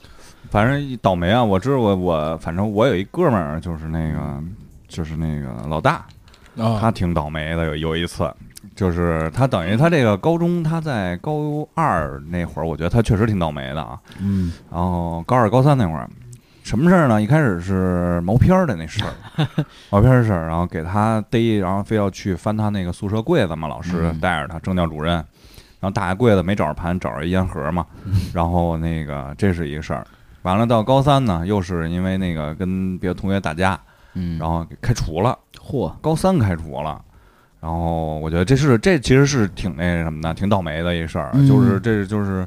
[0.49, 1.43] 反正倒霉啊！
[1.43, 4.43] 我知道我我反正我有一哥们儿，就是那个
[4.87, 6.05] 就是那个老大，
[6.55, 7.65] 他啊，挺倒霉的。
[7.65, 8.31] 有有一次，
[8.75, 13.99] 就是他等于他这个高中，他在高二那会儿，我觉得他确实挺倒霉的啊。
[14.19, 16.09] 嗯然后高二、高三那会儿，
[16.65, 17.21] 什么事儿呢？
[17.21, 19.13] 一开始是毛片儿的那事儿，
[19.91, 27.85] 毛片儿的事儿，然后给他逮，然后非要去翻他那个宿舍柜子嘛，老师嗯带着他，政教主任，然后打开柜子没找着盘，找着一烟盒嘛，
[28.33, 30.03] 然后那个这是一个事儿。
[30.41, 33.79] 完了到高三呢，又是因为那个跟别的同学打架，
[34.15, 36.99] 嗯，然后给开除了，嚯，高三开除了。
[37.61, 42.45] 然后我觉得这是这其实是挺那什么的，挺倒霉的一事儿，嗯就是这就是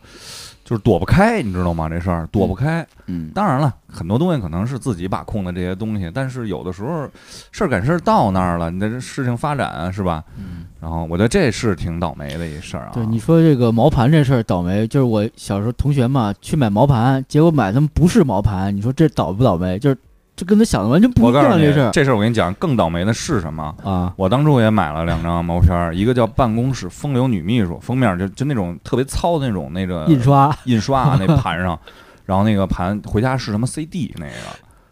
[0.68, 1.88] 就是躲不开，你知道吗？
[1.88, 2.86] 这事儿躲不开。
[3.06, 7.08] 嗯当然了，很多东西可能是自己把控的这些东西，但是有的时候
[7.52, 10.22] 事儿赶事儿到那儿了，你的这事情发展啊是吧？
[10.36, 12.90] 嗯，然后我觉得这是挺倒霉的一事儿啊。
[12.92, 19.78] 对你说这个毛盘这事儿倒霉，就是我小时候同学嘛去买毛盘，结果买他们不是毛盘，你说这倒不倒霉？
[19.78, 19.96] 就是
[20.38, 21.90] 这跟他想的完全不一我告诉你样这事儿。
[21.90, 23.74] 这事儿我跟你讲，更倒霉的是什么？
[23.82, 30.56] 啊，我当初也买了两张毛片儿，一个叫《办公室风流女秘书》，封面就就那种特别糙的那种那个印刷。
[30.64, 31.76] 印刷啊， 那盘上，
[32.24, 34.32] 然后那个盘回家是什么 CD 那个。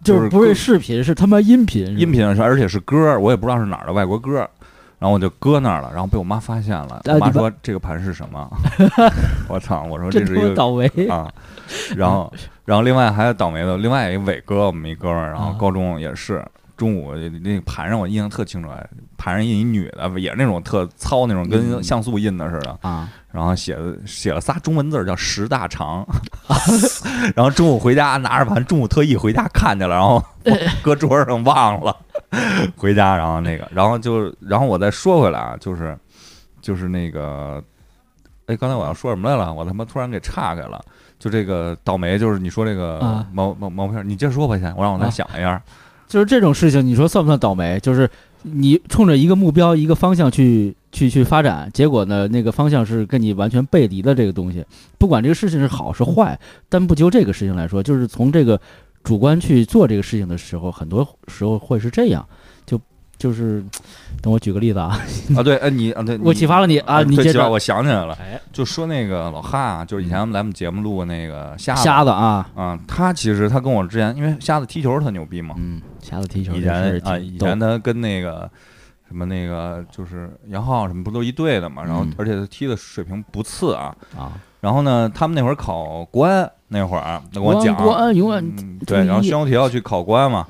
[0.04, 4.48] 就是不是视频，是他妈音频，音频是，而且是歌儿，我也不知道是哪儿的外国歌儿，
[5.00, 8.48] 然后我就搁那儿了，然后被我妈发现了，我妈说这个盘是什么？
[9.48, 9.82] 我操！
[9.90, 10.86] 我说 这是一个倒霉。
[11.08, 11.28] 啊，
[11.96, 12.32] 然后
[12.66, 16.44] 然后另外还有倒霉的，另外一个伟哥，我们一哥们儿，然后啊高中也是。
[16.76, 22.78] 中午那个盘上我印象特清楚，哎盘上印一女的，也是那种特糙那种，跟嗯像素印的似的。
[22.82, 26.06] 啊，然后写的写了仨中文字儿叫“十大肠”，
[27.34, 30.22] 然后中午回家拿着盘，中午特意回家看见了，然后
[30.84, 31.96] 搁桌上忘了，
[32.76, 35.98] 回家然后那个，然后就然后我再说回来啊，就是
[36.60, 37.64] 就是那个，
[38.48, 39.50] 哎，刚才我要说什么来了？
[39.50, 40.78] 我他妈突然给岔开了。
[41.26, 45.60] 就这个倒霉，就是你说这个啊毛毛毛片儿，你接着说吧，先，我让我再啊想一下。
[46.06, 47.80] 就是这种事情，你说算不算倒霉？
[47.80, 48.08] 就是
[48.42, 54.64] 你冲着一个目标、一个方向去去去发展，结果呢，那个方向是跟你完全背离的这个东西。
[54.98, 58.60] 不管这个事情是好是坏，但不就这个事情来说，就是从这个
[59.02, 62.24] 主观去做这个事情的时候，很多时候会是这样。
[62.64, 62.80] 就
[63.18, 63.64] 就是，
[64.26, 64.98] 等我举个例子啊，
[65.38, 78.50] 啊，对，哎，你啊，对，我启发了你啊，你接着，对启发我想起来了，哎，就说那个老哈啊，就是以前来我们节目录过那个瞎子瞎子啊，啊，他其实他跟我之前，因为瞎子踢球特牛逼嘛，嗯，瞎子踢球以前啊，以前他跟那个
[79.06, 82.12] 什么那个就是杨浩什么不都一队的嘛，然后嗯。
[82.18, 90.44] 而且他踢的水平不次啊，啊，然后呢，他们那会儿考国安那会儿，他跟我讲，国安永远嗯对，然后宣武体校去考国安嘛，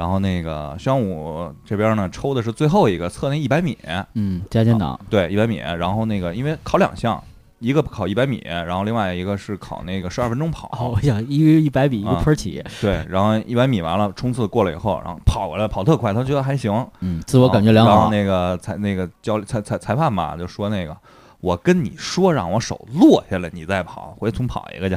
[0.00, 3.76] 然后那个宣武这边呢抽的是最后一个测那一百米，
[4.14, 7.22] 嗯，加减档，对，一百米，然后那个因为考两项。
[7.62, 10.66] 一个考一百米，然后另外一个是考那个十二分钟跑。
[10.72, 20.96] 哦，我想一个一百米一个啊坡起，对，然后一百米完了，冲刺过了以后，然后跑过来，跑特快，他觉得还行，嗯，自我感觉良好然后，那个裁那个教裁裁裁判吧，就说那个，
[21.42, 24.96] 我跟你说让我手落下来，你再跑，回去重跑一个去。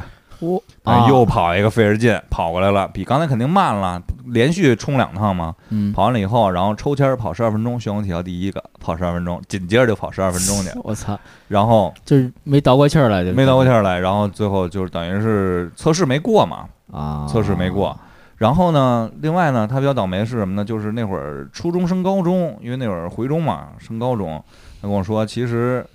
[1.08, 5.54] 又跑一个费着劲，跑过来了，比刚才肯定慢了，连续冲两趟嘛。
[5.70, 17.96] 嗯，跑完了以后，然后抽签儿跑十二分钟，宣武体校第一个跑十二分钟，紧接着就跑十二分钟去， 我操，然后就是没倒过气儿来，就没倒过气儿来，然后最后就是等于是测试没过嘛，啊，测试没过。
[18.36, 20.64] 然后呢，另外呢，他比较倒霉的是什么呢？
[20.64, 24.42] 就是那会儿初中升高中，因为那会儿回中嘛，升高中，
[24.82, 25.86] 他跟我说，其实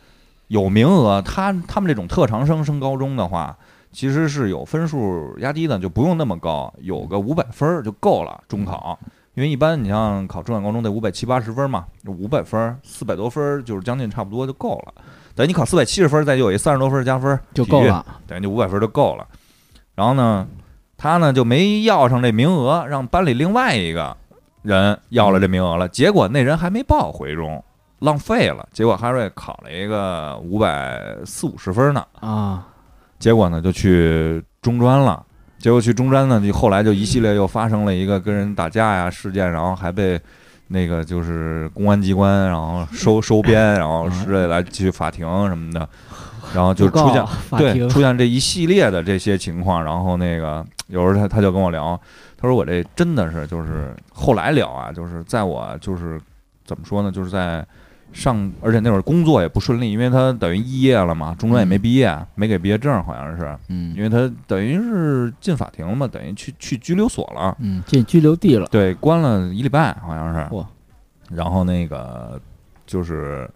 [0.48, 3.56] 有名额，他他们这种特长生升高中的话，
[3.92, 8.98] 其实是有分数压低的，就不用那么高，有个五百分儿就够了中考。
[9.36, 14.94] 因为一般你像考中远高中得五百七八十分嘛，五百分四百多分儿就是将近差不多就够了。
[15.34, 19.26] 等于你考四百七十分，再有一三十多分儿加分儿就够了，等于就五百分就够了。
[19.96, 20.46] 然后呢，
[20.98, 24.18] 他呢就没要上这名额，让班里另外一个
[24.62, 25.88] 人要了这名额了。
[25.88, 27.64] 结果那人还没报回中，
[28.00, 28.68] 浪费了。
[28.74, 32.68] 结果哈瑞考了一个五百四五十分呢，啊，
[33.20, 35.24] 结果呢就去中专了。
[35.60, 40.18] 结果去中专呢，就后来就一系列又发生了一个跟人打架呀事件，然后还被
[40.70, 45.86] 那个就是公安机关然后收 收编，然后之类来去法庭什么的，
[46.54, 47.26] 然后就出现
[47.58, 52.00] 对，出现这一系列的这些情况，然后那个有时候他他就跟我聊，
[52.38, 56.18] 他说我这真的是就是后来聊啊，就是在我就是
[56.64, 57.66] 怎么说呢，就是在
[58.12, 70.40] 上，而且那会儿工作也不顺利，因为他等于肄业了嘛，中专也没毕业，没给毕业证，好像是，嗯因为他等于是进法庭了嘛，等于去去拘留所了，嗯，进拘留地了，对，关了一礼拜，好像是。
[70.50, 70.66] 嚯
[71.32, 72.42] 然后那个
[72.88, 73.48] 就是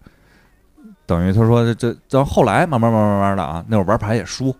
[1.08, 4.56] 等于他说这这到后来慢慢慢慢慢慢的啊，那会儿玩牌也输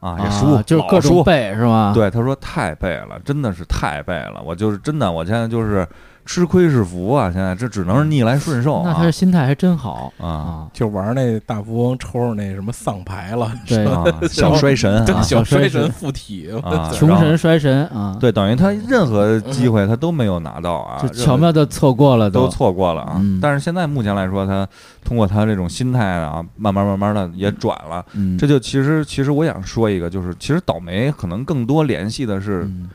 [0.00, 1.24] 啊，也输，啊就是各种。
[1.24, 4.42] 背是吧？，对，他说太背了，真的是太背了。
[4.44, 5.86] 我就是真的，我现在就是
[6.28, 7.30] 吃亏是福啊！
[7.32, 10.68] 现在这只能是逆来顺受那他啊这心态还真好啊啊！
[10.74, 14.04] 就玩那大富翁抽着那什么丧牌了， 对，啊！
[14.28, 16.92] 小衰神啊小衰神附体，啊！
[16.92, 23.14] 穷神衰神啊，，对，等于他任何机会他都没有拿到啊，就巧妙的错过了都错过了啊。
[23.16, 24.68] 嗯但是现在目前来说，他
[25.02, 28.04] 通过他这种心态啊，慢慢慢慢的也转了。
[28.12, 32.90] 嗯，这就其实其实我想说一个，就是其实倒霉可能更多联系的是嗯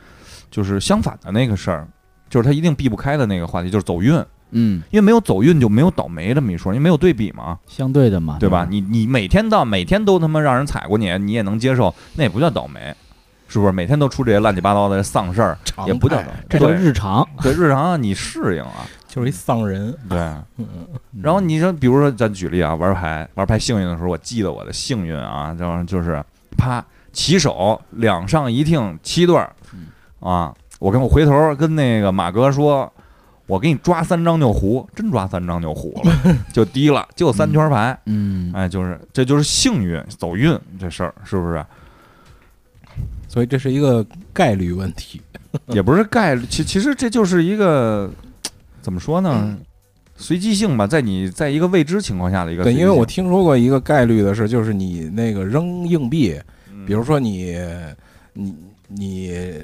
[0.52, 1.88] 就是相反的那个事儿，
[2.28, 4.14] 就是他一定避不开的那个话题，就是走运。
[4.56, 8.64] 嗯，因为没有走运就没有倒霉这么一说，因为没有对比嘛，相对的嘛，对吧？
[8.70, 12.94] 你你每天到每天都他妈让人踩过你，你也能接受，那也不叫倒霉，
[13.48, 13.72] 是不是？
[13.72, 17.26] 每天都出这些乱七八糟的丧事儿，也不叫倒霉这叫日常。
[17.42, 19.92] 对日常啊你适应啊，就是一丧人。
[20.08, 20.18] 对。
[20.58, 20.66] 嗯，
[21.20, 26.22] 然后你说，比如说咱举例啊，玩牌玩牌幸运的时候，我记得我的幸运啊，就是就是
[26.56, 29.86] 啪起手两上一听七对儿嗯
[30.20, 32.92] 啊，我跟我回头跟那个马哥说，
[33.46, 36.12] 我给你抓三张就胡，真抓三张就胡了，
[36.52, 41.64] 就低了，就三圈牌，嗯，哎，就是这就是幸运走运这事儿，是不是？
[43.26, 45.22] 所以这是一个概率问题。
[45.68, 48.10] 也不是概率，其其实这就是一个
[48.82, 49.56] 怎么说呢？
[50.16, 56.38] 随机性吧，在你在一个未知情况下的一个对，因为我听说过一个概率的事，就是你那个扔硬币，
[56.70, 57.56] 嗯比如说你
[58.34, 58.54] 你
[58.88, 59.62] 你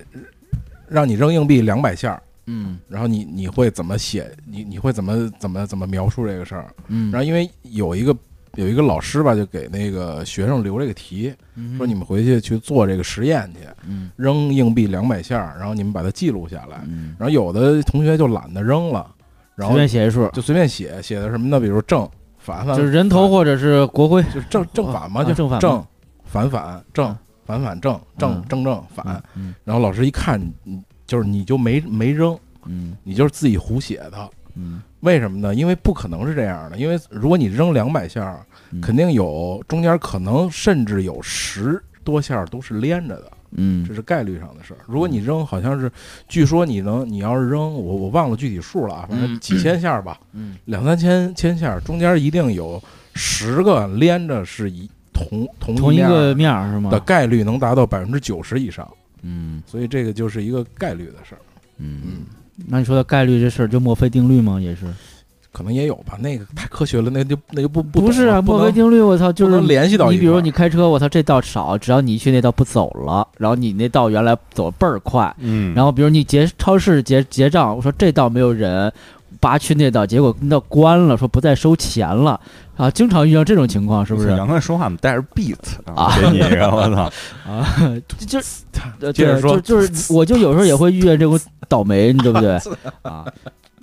[0.91, 4.31] 让你扔硬币两百下儿，嗯然后你你会怎么写？
[4.45, 6.67] 你你会怎么怎么怎么描述这个事儿？
[6.89, 8.15] 嗯，然后因为有一个
[8.57, 16.81] 有一个老师吧，就给那个学生留这个题，后说你们回去去做这个实验去，嗯扔硬币两百下儿，然后你们把它记录下来。
[16.89, 19.07] 嗯，然后有的同学就懒得扔了，
[19.55, 21.61] 然后随便写一数，就随便写，写的什么呢？
[21.61, 25.85] 比如正反反，就是人头或者是国徽，就是正正反嘛，啊就正反正
[26.25, 27.19] 反反正啊
[27.51, 29.23] 反反正正嗯正正反。
[29.35, 34.31] 嗯然后老师一看，你就是你就没没扔，嗯你就是自己胡写的。
[34.55, 35.55] 嗯为什么呢？
[35.55, 38.39] 因为不可能是这样的，因为如果你扔两百下
[38.83, 44.81] 肯定有中间可能甚至有十多下都是连着的，嗯这是概率上的事儿。
[44.87, 45.91] 如果你扔，好像是，
[46.29, 52.83] 据说你能，你要是扔，我我忘了具体数了啊，反正嗯几千下吧，嗯两三千千下，中间一定有
[53.15, 54.91] 十个连着是一
[55.29, 56.91] 同同同一个面儿是吗？
[56.91, 58.89] 的概率能达到百分之九十以上，
[59.23, 61.41] 嗯所以这个就是一个概率的事儿。
[61.79, 62.27] 嗯嗯，
[62.67, 64.61] 那你说的概率这事儿，就墨菲定律吗？
[64.61, 64.87] 也是？
[65.53, 78.93] 可能也有吧，那个太科学了，那就那就不不不是啊，墨菲定律，我操，就是联系到你比如说你开车，我操，这道少，只要你一去那道不走了，然后你那道原来走倍儿快，嗯，然后比如你结超市结结账，我说这道没有人，
[79.41, 82.41] 拔去那道，结果那道关了，说不再收钱了
[82.81, 84.29] 啊，经常遇到这种情况，是不是？
[84.31, 85.55] 杨哥说话怎么带着 beat
[85.95, 87.13] 啊给你一个，我操！
[87.47, 87.67] 啊，
[88.27, 88.47] 就就
[89.01, 91.39] 呃接着说就就是我就有时候也会遇见这种
[91.69, 92.59] 倒霉，你对不对？
[93.03, 93.27] 啊，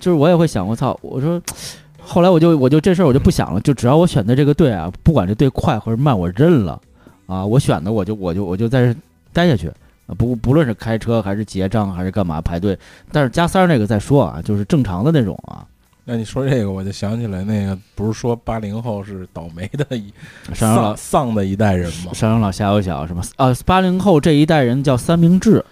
[0.00, 1.40] 就是我也会想，我操，我说。
[2.10, 6.80] 后来我就我就这事儿我就不想了，就只要我选的这个队啊，不管这队快或者慢，我认了
[7.26, 8.98] 啊，我选的我就我就我就在这
[9.30, 9.68] 待下去
[10.06, 12.78] 啊，不不论是开车还是结账还是干嘛排队，
[13.12, 15.66] 但是加三儿那个再说啊，就是正常的那种啊，
[16.10, 20.10] 那你说这个，我就想起来那个，不是说八零后是倒霉的一
[20.54, 22.14] 上有老丧丧的一代人吗？
[22.14, 25.62] 上有老下有小什么啊，八零后这一代人叫三明治，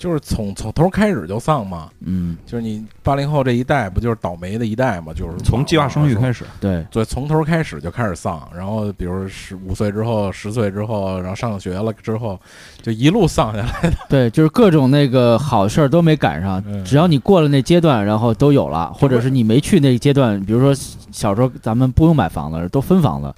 [0.00, 1.90] 就是从从头开始就丧嘛。
[2.00, 5.12] 嗯，就是你八零后这一代，不就是倒霉的一代嘛？
[5.12, 8.48] 就是从计划生育开始，始，对，对，从头开始就开始丧。
[8.56, 12.40] 然后比如十五岁之后、十岁之后，然后上学了之后，
[12.80, 13.96] 就一路丧下来的。
[14.08, 20.74] 对，就是各种那个好事儿都没赶上，嗯只要你过了那阶段，然后都有了，或者是你没去那个阶段，比如说
[21.10, 23.30] 小时候咱们不用买房子，都分房子。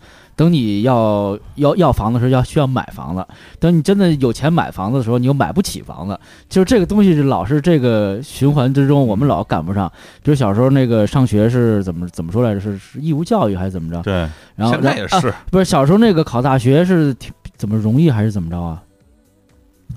[0.42, 3.24] 等你要要要房子的时候，要需要买房子。
[3.60, 6.18] 等你真的有钱买房子的时候，你又买不起房子。
[6.48, 9.88] 就是这个东西是老是这个循环之中，我们老赶不上。
[10.20, 12.60] 比如小时候那个上学是怎么怎么说来着？
[12.60, 14.02] 是是义务教育还是怎么着？
[14.02, 18.82] 对，然后现在也是不是小时候那个考大学是挺怎么容易还是怎么着啊？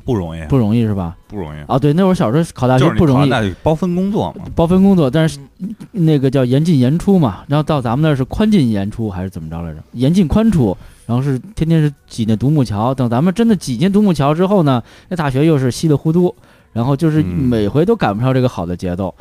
[0.06, 1.18] 不容易，不容易是吧？
[1.28, 5.40] 不容易，啊，对，那会儿小时候考大学不容易，那包分工作嘛，包分工作，但是
[5.92, 9.80] 那个叫严进严出嘛，然后到咱们那儿是宽进严出还是怎么着来着？
[9.94, 16.34] 严进宽出，然后是天天是挤那独木桥，等咱们真的挤进独木桥之后呢，那大学又是稀里糊涂，
[16.72, 19.14] 然后就是嗯每回都赶不上这个好的节奏。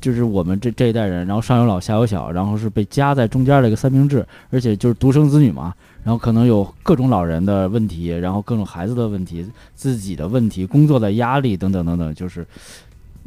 [0.00, 9.44] 就是我们这这一代人，然后上有老下有小，然后是被夹在中间的一个三明治，而且就是独生子女嘛，然后可能有各种老人的问题，然后各种孩子的问题，
[9.74, 12.46] 自己的问题，工作的压力等等等等，就是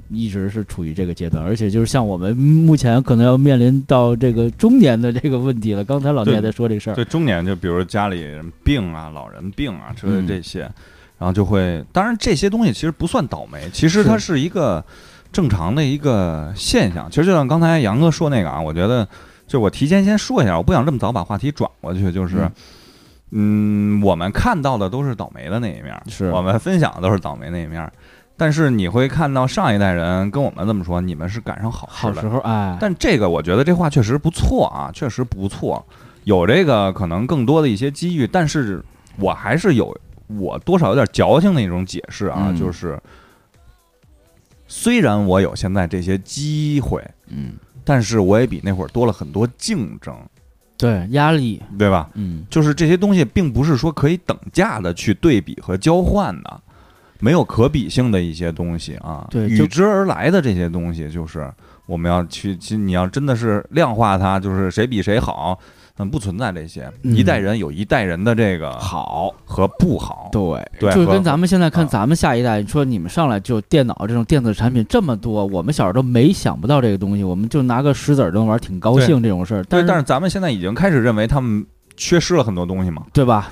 [0.09, 5.83] 一直是处于这个阶段，而且就是像我们目前可能要面临到这个中年的这个问题了。
[5.83, 10.61] 刚才老聂也在说这事儿，对中年就比如家里人病啊、老人病啊之类这些，
[11.17, 14.83] 然后就会，当然这些东西其实不算倒霉，其实它是一个
[15.31, 17.09] 正常的一个现象。
[17.09, 19.07] 其实就像刚才杨哥说那个啊，我觉得
[19.47, 22.49] 就我提前先说一下，我不想这么早把话题转过去，就是。
[23.33, 27.89] 嗯，我们看到的都是倒霉的那一面儿，是我们分享的都是倒霉那一面儿。
[28.35, 35.81] 但是你会看到上一代人跟我们这么说，你们是赶上好时候，哎，但这个我觉得这话确实不错啊，确实不错，
[36.25, 38.27] 有这个可能更多的一些机遇。
[38.27, 38.83] 但是
[39.17, 43.01] 我还是有我多少有点矫情的一种解释啊，嗯就是
[44.73, 47.51] 虽然我有现在这些机会，嗯，
[47.83, 50.15] 但是我也比那会儿多了很多竞争，
[50.77, 52.09] 对，压力，对吧？
[52.13, 56.61] 嗯，就是这些东西并不是说可以等价的去对比和交换的，
[57.19, 61.51] 没有可比性的一些东西啊，对就与之而来的这些东西，就是
[61.85, 65.59] 我们要去，其实你要真的是量化它，就是谁比谁好，
[65.97, 79.63] 嗯，不存在这些，嗯一代人有一代人的这个好，和不好，对，就跟咱们现在看啊咱们下一代，你说你们上来就电脑这种电子产品这么多，我们小时候都没想不到这个东西，我们就拿个石子儿就能玩，挺高兴这种事儿。
[79.69, 81.65] 但是但是咱们现在已经开始认为他们
[81.97, 83.51] 缺失了很多东西嘛，对吧？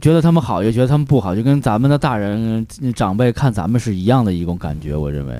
[0.00, 5.34] 觉得他们好，也觉得他们不好，就跟咱们的大人长辈看咱们是一样的一种感觉，我认为。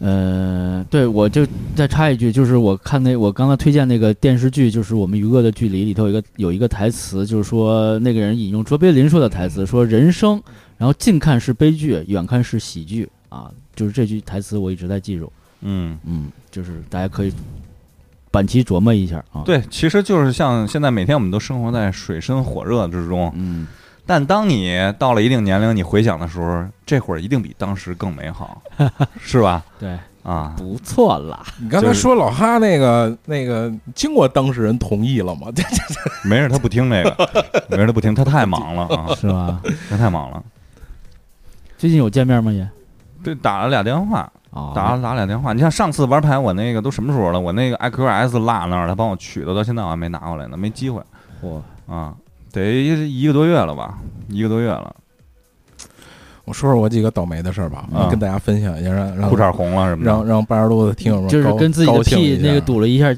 [0.00, 10.40] 呃，对，我就再插一句，就是我看那我刚才推荐那个电视剧，就是我们《余恶的距离》里头有一个有一个台词，就是说那个人引用卓别林说的台词，说人生，
[10.76, 15.32] 然后近看是悲剧，远看是喜剧啊，就是这句台词我一直在记住，
[15.62, 15.98] 嗯。
[16.04, 17.32] 嗯，就是大家可以
[18.30, 23.66] 板其琢磨一下啊，，对，其实就是像现在每天我们都生活在水深火热之中，嗯，
[24.08, 28.62] 但当你到了一定年龄，你回想的时候，这会儿一定比当时更美好，
[29.20, 29.62] 是吧？
[29.78, 35.48] 对，啊，不错啦，你刚才说老哈那个那个，经过当事人同意了吗？
[35.54, 37.14] 这 这没事，他不听那个，
[37.68, 39.60] 没事，他不听，他太忙了啊，是吧？
[39.90, 40.42] 他太忙了。
[41.76, 42.50] 最近有见面吗？
[42.50, 42.66] 也
[43.22, 45.52] 对，打了俩电话，啊，打了打俩电话。
[45.52, 47.38] 你像上次玩牌，我那个都什么时候了？
[47.38, 51.02] 我那个 IQS 落那儿，他帮我取的，到现在我还没拿过来呢，没机会
[51.44, 51.60] 嚯，
[51.92, 52.14] 啊，
[52.52, 52.62] 得
[53.06, 54.94] 一个多月了吧，一个多月了，
[56.44, 60.10] 我说说我几个倒霉的事儿吧，啊跟大家分享一下，让让裤衩红了什么的。
[60.10, 63.14] 让让八十多的听友们就是高跟自己的屁那个堵了一下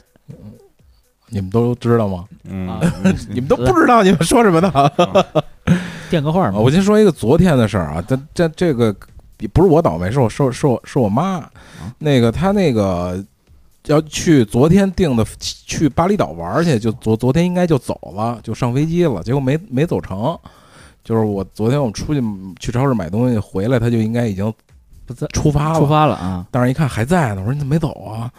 [1.28, 2.24] 你们都知道吗？
[2.42, 2.80] 嗯啊，
[3.28, 4.68] 你们都不知道你们说什么呢？
[4.70, 4.90] 啊
[6.10, 6.58] 垫个话嘛。
[6.58, 8.92] 我先说一个昨天的事儿啊，这这这个
[9.52, 11.48] 不是我倒霉，是我是是我是我妈，
[11.98, 13.24] 那个她那个
[13.86, 20.38] 要去昨天订的去巴厘岛玩儿去，就昨昨天应该就走了，就上飞机了，结果没没走成。
[21.02, 22.22] 就是我昨天我们出去
[22.60, 24.52] 去超市买东西回来，他就应该已经
[25.06, 28.30] 不在出发了，出发了啊，但是一看还在呢，我说你怎么没走啊？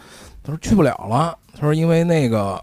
[0.44, 1.36] 他说去不了了。
[1.54, 2.62] 他说因为那个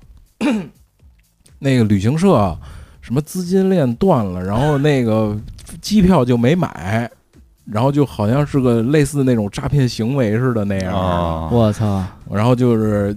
[1.59, 2.57] 那个旅行社
[3.01, 5.37] 什么资金链断了，然后那个
[5.81, 7.09] 机票就没买，
[7.71, 10.93] 然后就好像是个类似那种诈骗行为似的那样。
[10.93, 13.15] 啊，我操，然后就是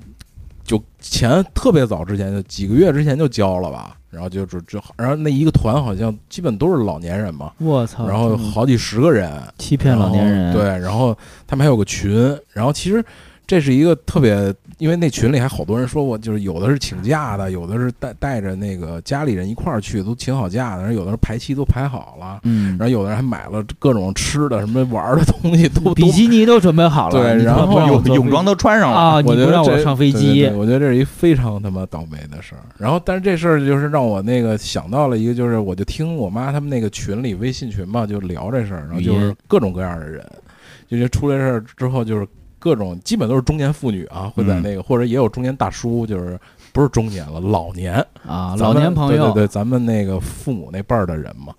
[0.64, 13.04] 就钱特别早之前就几个月之前就交了吧，然后就就就然后那一个团好像基本都是老年人嘛，我操，然后嗯好几十个人，欺骗老年人，对，然后他们还有个群，然后其实
[13.46, 26.10] 这是一个特别，因为那群里还好多人说过就是有的是请假的，有的是带带着那个家里人一块儿去，都请好假的，然后有的人排期都排好了，嗯然，后有的人还买了各种吃的、什么玩儿的东西， 都都比。
[26.10, 32.62] 基尼都准备好了，对然后泳泳装都穿上了，啊，你我觉得这不让我上飞机我觉得这是一非常他妈倒霉的事儿。
[32.76, 40.26] 然后，但是这事儿就是让我那个想到了一个，就是我就听我妈他们那个群里微信群嘛，就聊这事儿，然后就是各种各样的人，
[40.88, 42.26] 就是出了事儿之后，就是
[42.62, 46.38] 各种基本都是中年妇女啊，会在嗯那个、或者也有中年大叔，就是
[46.72, 47.94] 不是中年了，老年
[48.24, 51.52] 啊，老年朋友，对对对，咱们那个父母那辈儿的人嘛，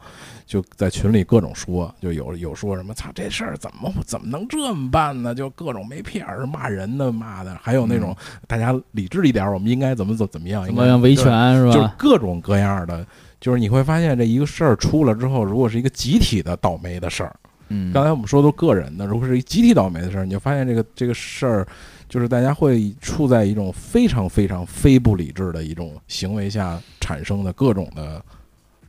[0.45, 8.15] 就在群里各种说，就有有说什么“操这事儿怎么怎么能这么办呢？”就各种没屁眼儿骂人的骂的，还有那种
[8.47, 11.89] 大家理智一点儿，我们应该怎么怎么怎么样，应该怎么样维权是吧就是？
[11.97, 13.05] 各种各样的。
[13.41, 17.35] 就是你会发现，这一个事儿出了之后，如果是一个集体的倒霉的事儿，
[17.73, 21.67] 嗯，刚才我们说都是个人的，如果是一集体倒霉的事儿，你就发现这个这个事儿，
[22.07, 28.23] 就是大家会处在一种非常非常非不理智的一种行为下产生的各种的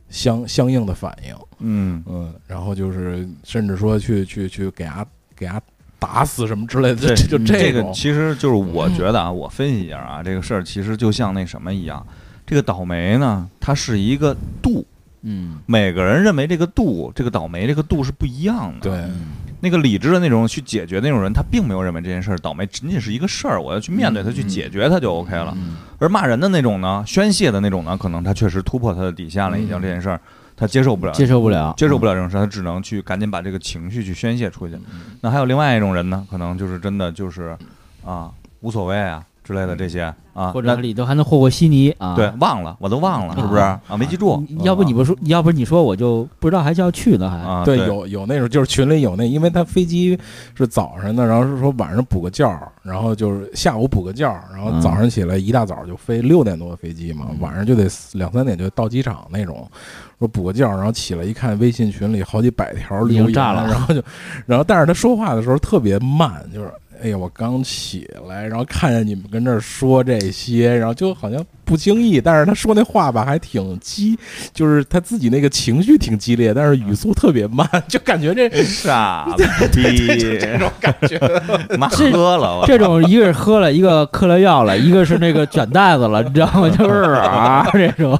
[0.09, 5.05] 相相应的反应，嗯，嗯，然后就是甚至说去去去给他
[5.35, 5.59] 给他
[5.97, 12.05] 打死什么之类的，这就 就这个，其实就是我觉得啊，我分析一下啊，这个事儿其实就像那什么一样，
[12.45, 14.85] 这个倒霉呢，它是一个度，
[15.25, 18.79] 嗯每个人认为这个度，这个倒霉这个度是不一样的。
[18.81, 25.53] 对，嗯那个理智的那种去解决那种人，他并没有认为这件事儿倒霉仅仅是一个事儿，我要去面对它，去解决它就 OK 了。
[25.57, 30.19] 嗯而骂人的那种呢，宣泄的那种呢，可能他确实突破他的底线了，已经嗯这件事儿，
[30.55, 34.77] 他接受不了，接受不了，接受不了这种事，他只能去赶紧把这个情绪去宣泄出去。
[35.21, 37.57] 那还有另外一种人呢，可能就是真的就是
[38.03, 42.15] 啊无所谓啊之类的这些啊，或者里头还能和和稀泥啊。
[42.15, 43.79] 对忘了我都忘了，是不是啊？
[43.97, 47.63] 没记住要不你不说，要不你说我就不知道还就要去呢，还啊？
[47.63, 50.19] 对，有有那种就是群里有那，因为他飞机
[50.55, 52.49] 是早上的，然后是说晚上补个觉，
[52.81, 59.69] 然后就是下午补个觉，然后早上起来一大早就飞六点多的飞机嘛，嗯晚上就得两三点就到机场那种。
[60.17, 64.01] 说补个觉，然后起来一看，微信群里好几百条留言，炸了然后就，
[64.45, 66.71] 然后但是他说话的时候特别慢，就是
[67.01, 74.17] 哎呀，我刚起来，然后看见你们跟这儿说这些，然后就好像不经意，但是他说那话吧还挺激，
[74.53, 79.27] 就是他自己那个情绪挺激烈，但是语速特别慢，就感觉这傻
[79.71, 81.19] 逼，这种感觉。
[81.77, 86.69] 妈喝了，我这种一个是喝了，一个嗑了药了，一个是那个卷袋子了，你知道吗？
[86.77, 88.19] 就是啊，这种。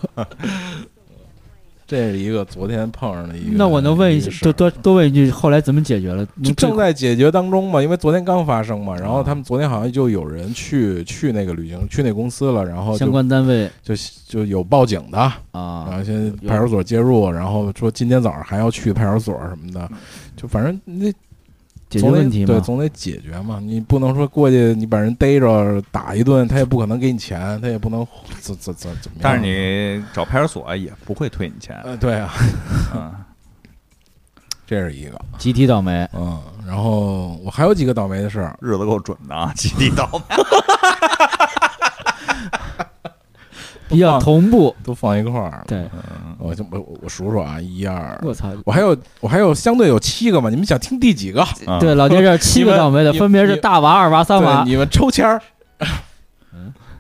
[1.88, 3.58] 这是一个昨天碰上的一个。
[3.58, 6.26] 那我能问一一个，事多多多问一句，后来怎么解决了？
[6.44, 13.94] 就正在解决当中嘛，因为昨天刚发生嘛，然后啊他们昨天好像就有人去去那个旅行去那公司了，然后相关单位就
[14.28, 19.90] 就有报警的啊，然啊后，现在派出所介入，然后说今天早上还要去派出所什么的，
[20.36, 21.12] 就反正那
[21.96, 22.46] 解决总得问题嘛。
[22.48, 23.60] 对，总得解决嘛。
[23.62, 28.06] 你不能说过去你把人逮着打一顿，他也不可能给你钱，他也不能
[28.40, 29.22] 怎怎怎怎么样。
[29.22, 32.34] 但是你找派出所也不会退你钱，呃，对啊，
[32.94, 33.14] 嗯，
[34.68, 40.36] 这是一个，集体倒霉，嗯，然后我还有几个倒霉的事儿，日子够准的啊，集体倒霉。
[43.90, 44.76] 比较同步。
[44.84, 45.64] 都放一块儿。
[45.68, 45.88] 对，
[46.40, 48.50] 我就我我我数数啊，一二，我操！
[48.66, 51.46] 我还有我还有相对有七个嘛，你们想听第几个？
[51.68, 54.64] 嗯对，老爹这 七个倒霉的，分别是大娃、二娃、三娃，。
[54.66, 55.42] 你们抽签儿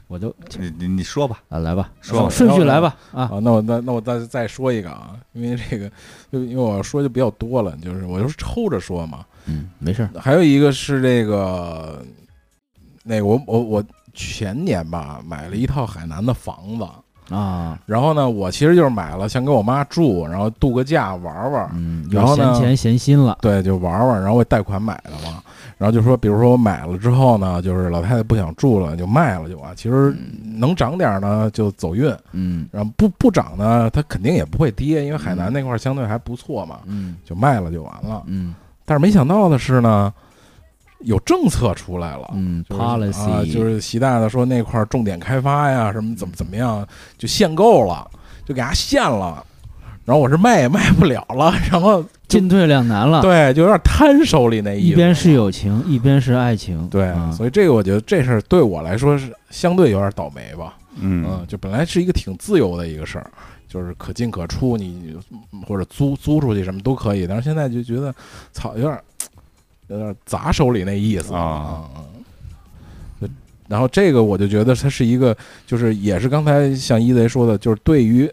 [0.07, 3.23] 我就你你你说吧，啊，来吧，说吧顺序来吧啊。
[3.23, 3.39] 啊。
[3.41, 5.89] 那我那那我再再说一个啊，因为这个，
[6.31, 9.25] 就因为我说就比较多了，就是我就是抽着说嘛。
[9.47, 10.09] 嗯，没事儿。
[10.19, 11.99] 还有一个是这个，
[13.03, 13.83] 那个我我我
[14.15, 25.41] 前年吧买了一套海南的房子，啊，然后呢，我其实就是买了想给我妈住，然后度个假玩玩，嗯，然后呢闲钱闲心了，对，就玩玩，然后我贷款买的嘛。
[25.77, 29.75] 然后就说，比如说我买了之后呢，就是老太太不想住了，就卖了就完。
[29.75, 32.65] 其实能涨点呢就走运，嗯。
[32.71, 37.17] 然后不不涨呢，它肯定也不会跌，因为海南那块儿相对还不错嘛，嗯。
[37.25, 38.23] 就卖了就完了。
[38.27, 38.55] 嗯。
[38.85, 40.13] 但是没想到的是呢，
[40.99, 42.29] 有政策出来了。
[42.33, 46.87] 嗯就是啊，，policy 就是习大大说那块儿重点开发呀，什么怎么怎么样，
[47.17, 48.07] 就限购了，
[48.45, 49.43] 就给它限了。
[50.05, 53.21] 然后我是卖也 卖不了了， 然后进退两难了。
[53.23, 54.87] 对，就有点摊手里那意思。
[54.87, 56.87] 一边是友情，一边是爱情。
[56.89, 60.75] 对，啊所以这个我觉得这事儿对我来说是相对有点倒霉吧。
[60.99, 63.29] 嗯嗯，就本来是一个挺自由的一个事儿，
[63.67, 65.15] 就是可进可出，你
[65.67, 67.25] 或者租租出去什么都可以。
[67.25, 68.13] 但是现在就觉得，
[68.53, 68.97] 操，有点
[69.87, 71.33] 有点砸手里那意思。
[71.33, 71.83] 啊。
[73.67, 78.31] 然后这个我就觉得它是一个，就是也是刚才像一贼说的，就是对于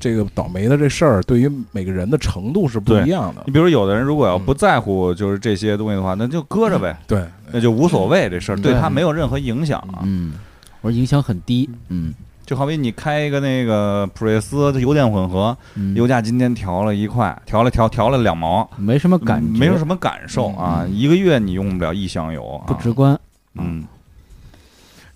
[0.00, 3.42] 这个倒霉的这事儿，对于每个人的程度是不一样的。
[3.46, 3.52] 你。
[3.52, 4.44] 比如有的人如果要嗯。
[4.46, 7.22] 不在乎就是这些东西的话，那就搁着呗，对，
[7.52, 10.00] 那就无所谓这事儿，对对他没有任何影响啊。
[10.04, 10.32] 嗯，
[10.80, 11.68] 我说影响很低。
[11.88, 12.14] 嗯
[12.52, 20.86] 就好比你开一个那个普锐斯的油电混合，嗯，油价今天调了一块，调了调调了两毛，没什么感觉，没有什么感受啊。
[20.86, 23.18] 一个月你用不了一箱油啊，不直观。
[23.54, 23.86] 嗯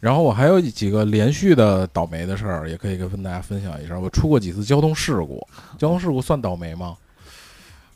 [0.01, 3.99] 然后我还有几个连续的倒霉的事儿，也可以跟大家分享一下。
[3.99, 6.97] 我出过几次交通事故，交通事故算倒霉吗？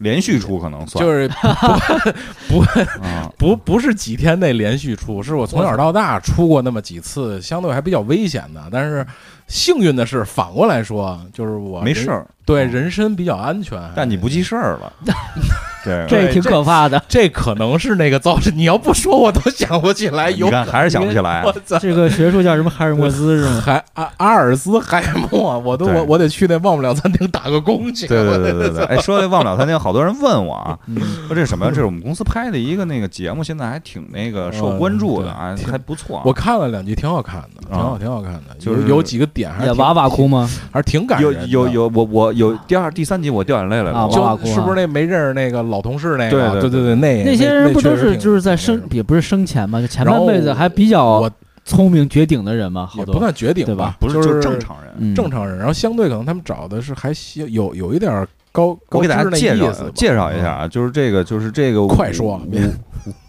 [0.01, 1.29] 连续出可能算，就是
[2.49, 2.63] 不，
[3.39, 8.69] 不不不是几天内连续出，是我从小到大出过那么几次，相对还比较危险的。
[8.73, 9.07] 但是
[9.47, 13.79] 幸运的是，反过来说，就是我没事，儿，对人身比较安全。
[13.95, 14.93] 但你不记事儿了，
[15.83, 17.03] 对，这挺可怕的。
[17.09, 18.53] 这可能是那个造成。
[18.57, 20.31] 你要不说，我都想不起来。
[20.31, 21.79] 有你看还是想不起来我，操！
[21.79, 22.69] 这个学术叫什么？
[22.69, 23.61] 海尔墨斯是吗？
[23.65, 28.07] 海阿阿尔斯海默，我都我我得去那忘不了餐厅打个工去。
[28.07, 28.85] 对对对对对。
[28.95, 31.71] 哎，说这忘不了餐厅，好多人问我啊，嗯说这是什么呀？
[31.75, 36.23] 这是我们公司拍的一个那个节目，现在还挺那个受关注的啊，还不错啊。
[36.27, 38.55] 我看了两集，挺好看的，挺好，啊挺好看的。
[38.59, 40.47] 就是有有几个点还是挺也哇哇哭吗？
[40.71, 41.61] 还是挺感有人有。
[41.67, 44.09] 有有，我我有第二、第三集我掉眼泪来了。
[44.09, 46.31] 就是不是那没认识那个老同事那个？
[46.31, 51.31] 对对对对对，那那些人不都是就是在生也不是生前嘛，就前半辈子还比较我
[51.65, 53.97] 聪明绝顶的人嘛，好不算绝顶对吧？
[54.01, 54.93] 不是就就是正常人。
[54.99, 55.15] 嗯。
[55.15, 62.61] 正常人，然后相对可能他们找的是还行有有一点高我高给大家介绍介绍一下啊，就是这个就是这个快说五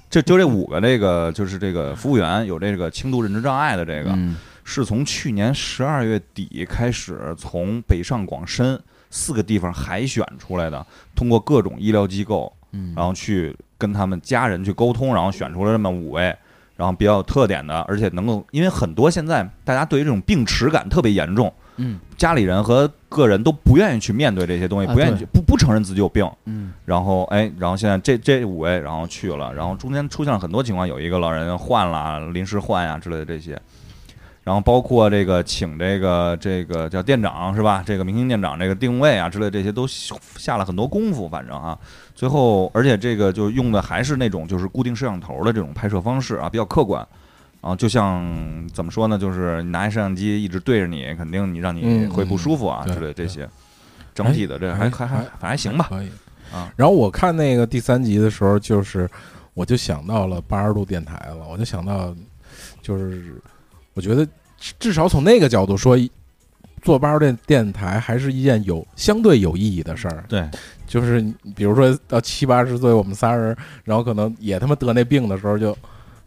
[0.10, 4.36] 这就这五个这个就是这个服务员有这个轻度认知障碍的这个，嗯。
[4.64, 8.80] 是从去年十二月底开始从北上广深
[9.12, 10.84] 四个地方海选出来的，
[11.16, 16.36] 通过各种医疗机构，嗯，然后去跟他们家人去沟通，然后选出了这么五位，
[16.76, 26.72] 然后比较有特点的，而且能够，因为很多现在大家对于这种病耻感特别严重，嗯家里人和个人都不愿意去面对这些东西，啊不愿意去不不承认自己有病，嗯。
[26.86, 33.60] 然后哎，然后现在这这五位，然后去了，然后中间出现了很多情况，有一个老人换了，临时换呀之类的这些，
[34.44, 37.84] 然后包括这个请这个这个叫店长是吧？
[37.86, 41.78] 这个明星店长这个定位啊之类的这些都下了很多功夫，反正啊，
[42.16, 47.08] 最后而且这个就用的还是那种就是固定摄像头的这种拍摄方式啊，比较客观。
[47.62, 53.48] 然后就像怎么说呢，就是你拿一摄像机一直对着你，肯定你让你嗯会不舒服啊嗯之类的这些。
[54.16, 55.86] 整体的这还还还还反正还行吧。
[55.88, 56.10] 可以
[56.52, 56.74] 啊。
[56.76, 59.08] 然后我看那个第三集的时候，就是
[59.54, 62.14] 我就想到了八十度电台了，我就想到，
[62.82, 63.40] 就是
[63.94, 64.26] 我觉得
[64.58, 65.98] 至至少从那个角度说，
[66.82, 70.24] 做八号电电台还是一件有相对有意义的事儿。
[70.28, 70.50] 对，
[70.88, 71.22] 就是
[71.56, 75.78] 比如说到七八十岁，我们仨人，然后可能也他妈得那病的时候就，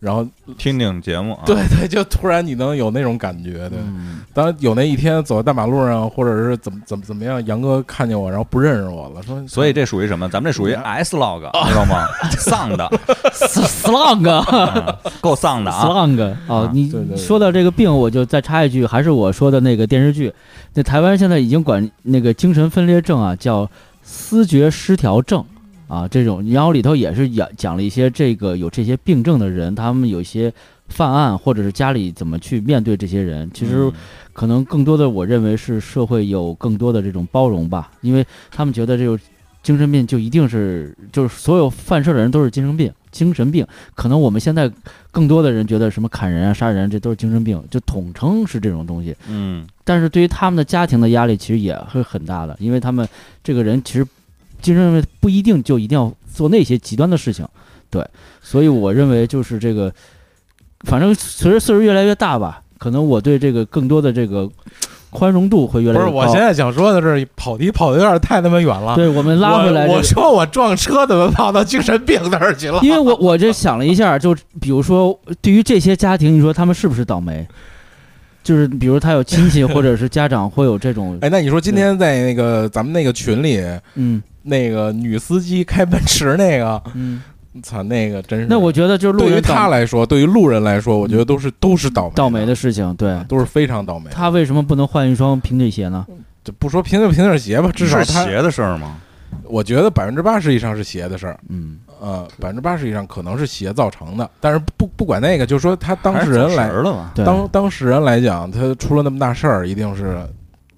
[0.05, 0.27] 然后
[0.59, 1.43] 听听节目啊。
[1.47, 3.79] 对对，就突然你能有那种感觉，对。
[3.79, 10.29] 嗯当有那一天走在大马路上，或者是怎么怎么怎么样，杨哥看见我，然后不认识我了，说所以这属于什么？
[10.29, 12.05] 咱们这属于 S log，知道吗？
[12.37, 12.85] 丧的，，
[13.33, 20.33] slog，嗯够丧的啊！！slog 哦啊，你说到这个病，我就再插一句，还是我说的那个电视剧，
[20.75, 23.71] 那台湾现在已经管那个精神分裂症啊叫
[24.03, 25.45] 思觉失调症
[25.87, 30.53] 啊，这种，然后里头也是讲讲了一些这个有这些病症的人，他们有一些
[30.89, 33.93] 犯案，或者是家里怎么去面对这些人，其实嗯
[34.33, 39.19] 可能更多的，我认为是社会有更多的这种包容吧，因为他们觉得这种
[39.63, 43.67] 精神病就一定是就是所有犯事的人都是精神病，精神病。
[43.95, 44.71] 可能我们现在
[45.11, 49.17] 更多的人觉得什么砍人啊、杀人这都是精神病，就统称是这种东西。
[49.29, 53.09] 嗯但是对于他们的家庭的压力其实也会很大的，因为他们
[53.43, 54.07] 这个人其实
[54.61, 57.47] 精神病不一定就一定要做那些极端的事情，
[57.91, 58.05] 对，
[58.43, 59.93] 所以我认为就是这个，
[60.81, 64.51] 反正随着岁数越来越大吧，可能我对这个更多的这个
[65.11, 66.17] 宽容度会越不是，来越高。
[66.17, 68.97] 我现在想说的是，跑题跑的有点太他妈远了。
[68.97, 72.81] 对我们拉回来这个，我我说我撞车怎么跑到精神病那儿去了？
[72.83, 77.47] 因为我我这想了一下，就比如说对于这些家庭，你说他们是不是倒霉？
[78.43, 83.59] 就是比如他有亲戚 或者是家长会有这种，哎，那你说今天在那个咱们那个群里，
[83.95, 87.23] 嗯那个女司机开奔驰那个，嗯，
[87.63, 88.47] 操，那个真是。
[88.49, 94.13] 那我觉得就是路对于人他来说，对于路人来说，我觉得都是都是倒霉倒霉的事情，对都是非常倒霉的。
[94.13, 96.07] 他为什么不能换一双平底鞋呢？
[96.45, 98.97] 就不说平就平底鞋吧，至少他，是鞋的事儿吗？
[99.45, 101.39] 我觉得百分之八十以上是鞋的事儿。
[101.49, 107.13] 嗯，呃，百分之八十以上可能是鞋造成的，但是不不管那个，就说他当还是事人来神儿了吧？
[107.15, 110.19] 对，当当事人来讲，他出了那么大事儿，一定是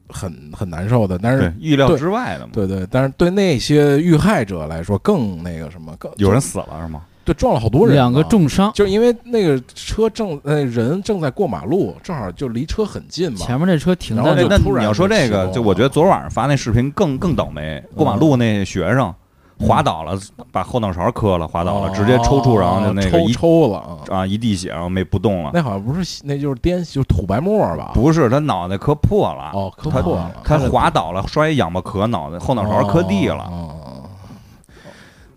[0.08, 1.18] 很很难受的。
[1.18, 2.52] 但是，，对意料之外的嘛。
[2.52, 7.02] 对对，但是对那些遇害者来说，更那个什么，更有人死了是吗？
[7.24, 13.38] 对撞了好多人，两个重伤，就是因为那个车正呃人正在过马路，正好就离车很近嘛。
[13.38, 17.82] 前面那车停在那就突然你要说这个，就就我觉得昨晚上发那视频更更倒霉。
[17.96, 19.12] 过马路那学生
[19.58, 20.18] 滑倒了，
[20.52, 24.18] 把后脑勺磕了，滑倒了，哦直接抽搐，然后就那个抽一抽了啊。
[24.18, 25.50] 啊一滴血，然后没不动了。
[25.54, 27.92] 那好像不是，那就是颠，就是吐白沫吧？
[27.94, 33.70] 不是他脑袋磕破了，哦，磕破了，他滑倒了，摔一仰巴壳，脑袋后脑勺磕地了，哦。
[33.70, 33.82] 哦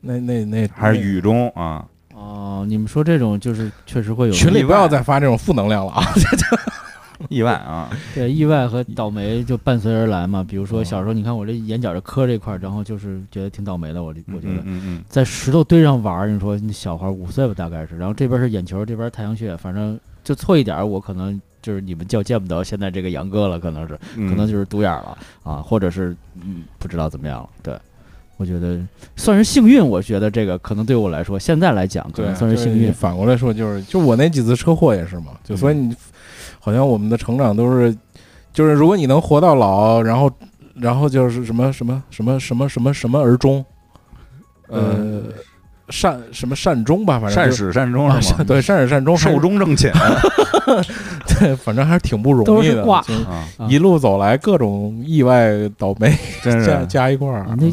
[0.02, 1.84] 那那那还是雨中啊。
[2.16, 6.04] 哦，你们说这种就是确实会有群里不要再发这种负能量了啊！
[7.28, 10.44] 意外啊，对意外和倒霉就伴随而来嘛。
[10.48, 14.64] 比如说哦小时候，你看我这眼角这磕这块儿，然后就是觉得挺倒霉的，我我觉得
[15.10, 27.50] 在石头堆上玩儿，你说那小孩儿五岁吧，大概是，然后这边是眼球，这边太阳穴，反正就错一点儿，我可能就是你们就见不到现在这个杨哥了，可能是，嗯可能就是独眼儿了啊，或者是嗯不知道怎么样了。
[27.62, 27.78] 对，
[28.40, 28.80] 我觉得
[29.18, 32.92] 算是幸运，我觉得这个可能对我来说，现在来讲可对，能算是幸运。
[32.94, 35.94] 反过来说，就是就我那几次车祸也是嘛，就所以你
[36.58, 37.94] 好像我们的成长都是，
[38.54, 40.32] 就是如果你能活到老，然后
[40.74, 43.66] 然后就是什么什么什么什么什么什么而终，
[44.70, 45.24] 呃，
[45.90, 48.46] 善什么善终吧，反正善始善终啊是吗？
[48.48, 49.92] 对善始善终，寿终正寝
[51.40, 52.86] 对，反正还是挺不容易的，
[53.68, 57.66] 一路走来各种意外倒霉真加是加一块儿啊，那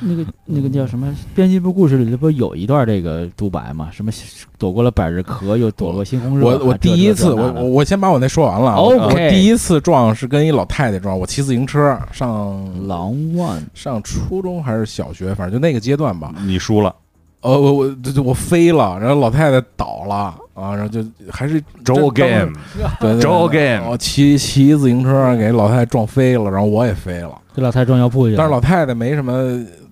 [0.00, 1.14] 那个那个叫什么？
[1.34, 3.88] 编辑部故事里头不是有一段这个独白吗？
[3.92, 4.10] 什么
[4.58, 6.46] 躲过了百日咳，又躲过猩红热。
[6.46, 8.80] 我我第一次，我我我先把我那说完了啊。
[8.80, 16.32] 我第一次撞是跟一老太太撞，我骑自行车上狼万上初中还是小学，反正就那个阶段吧。
[16.44, 16.94] 你输了，
[17.40, 22.52] 呃，我我这我飞了，然后老太太倒了，啊，然后就还是周真 game，
[23.00, 28.38] 对对对周 game 我骑骑自行车给老太太撞飞了，然后我也飞了，给老太撞药铺去了。
[28.38, 29.32] 但是老太太没什么，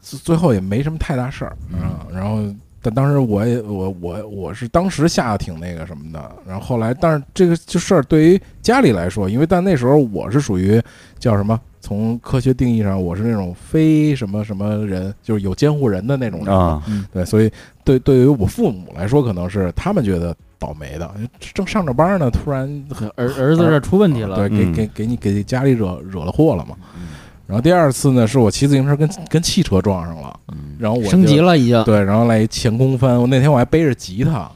[0.02, 2.04] 最最后也没什么太大事儿啊。
[2.12, 2.42] 然后，
[2.82, 6.30] 但当时我也我我我是当时吓得挺那个什么的。
[6.46, 10.82] 然后后来，但是这个这事儿对于家里来说，因为但那时候我是属于
[11.18, 11.58] 叫什么？
[11.84, 16.56] 从科学定义上，我是那种非什么什么人，就是有监护人的那种人。
[16.56, 16.80] 啊，
[17.12, 17.50] 对，所以
[17.82, 21.10] 对对于我父母来说，可能是他们觉得倒霉的，
[21.52, 22.68] 正上着班呢，突然
[23.16, 26.76] 儿儿子这出问题了，对，给嗯给给你给家里惹惹了祸了嘛。
[26.94, 27.08] 嗯
[27.52, 30.34] 然后第二次呢，是我骑自行车跟跟汽车撞上了，
[30.78, 31.84] 然后我升级，了已经。
[31.84, 34.50] 对，然后来一前空翻，我那天我还背着吉他，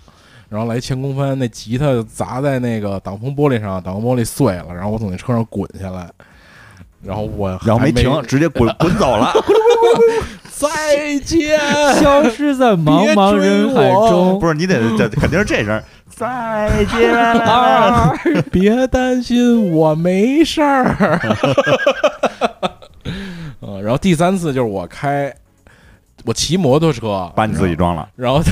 [0.49, 6.09] 然后来一前空翻，那吉他砸在那个挡风玻璃上，挡风玻璃碎了，然后我从那车上滚下来，
[7.05, 9.31] 然后我然后没还没停，直接滚 滚走了。
[10.55, 11.61] 再见，
[12.01, 14.39] 消失在茫茫人海中。
[14.41, 15.79] 不是你得这肯定是这声，
[16.09, 17.45] 再见了。
[17.45, 18.15] 啊，
[18.51, 21.21] 别担心，我没事儿。
[23.87, 25.33] 嗯，然后第三次就是我开，
[26.25, 28.43] 我骑摩托车，把你自己撞了，然后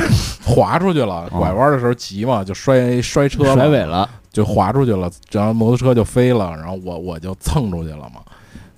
[0.45, 8.20] 滑出去了，拐弯的时候急嘛，就摔摔车了甩尾了，就滑出去了，然后摩托车就飞了，然后我我就蹭出去了嘛，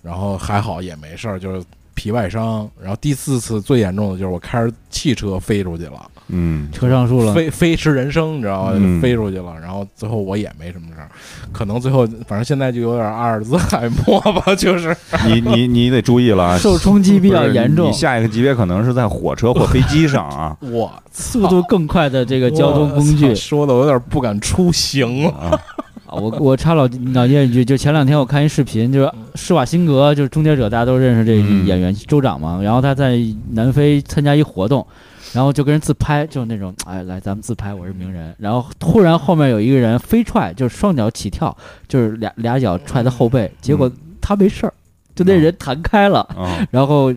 [0.02, 1.62] 然后还好也没事儿，就是
[1.96, 2.70] 皮外伤。
[2.80, 7.34] 然后第四次最严重的就是我开着汽车飞出去了，嗯，车上树了。
[7.34, 8.72] 飞飞驰人生，你知道吗？
[8.74, 11.10] 嗯飞出去了，然后最后我也没什么事儿，
[11.52, 25.30] 可能最后反正现在就有点阿尔兹海默吧，就是 你你你得注意了啊， 受冲击比较严重你，下一个级别可能是在火车或飞机上啊 我速度更快的这个交通工具说的我有点不敢出行了。
[25.30, 25.58] 啊！
[26.06, 31.34] 啊，我我插老老聂一句，就前两天我看一视频，就是施瓦辛格，就是《终结者》，大家都认识这
[31.66, 32.60] 演员州长嘛。
[32.62, 33.18] 然后他在
[33.50, 34.86] 南非参加一活动，
[35.32, 38.34] 然后就跟人自拍，就是那种哎来咱们自拍，我是名人。
[38.38, 41.54] 然后突然后面有一个人飞踹，就是双脚起跳，
[41.88, 43.90] 就是俩俩脚踹他后背，结果
[44.20, 44.72] 他没事儿，
[45.14, 47.12] 就那人弹开了，啊， 然后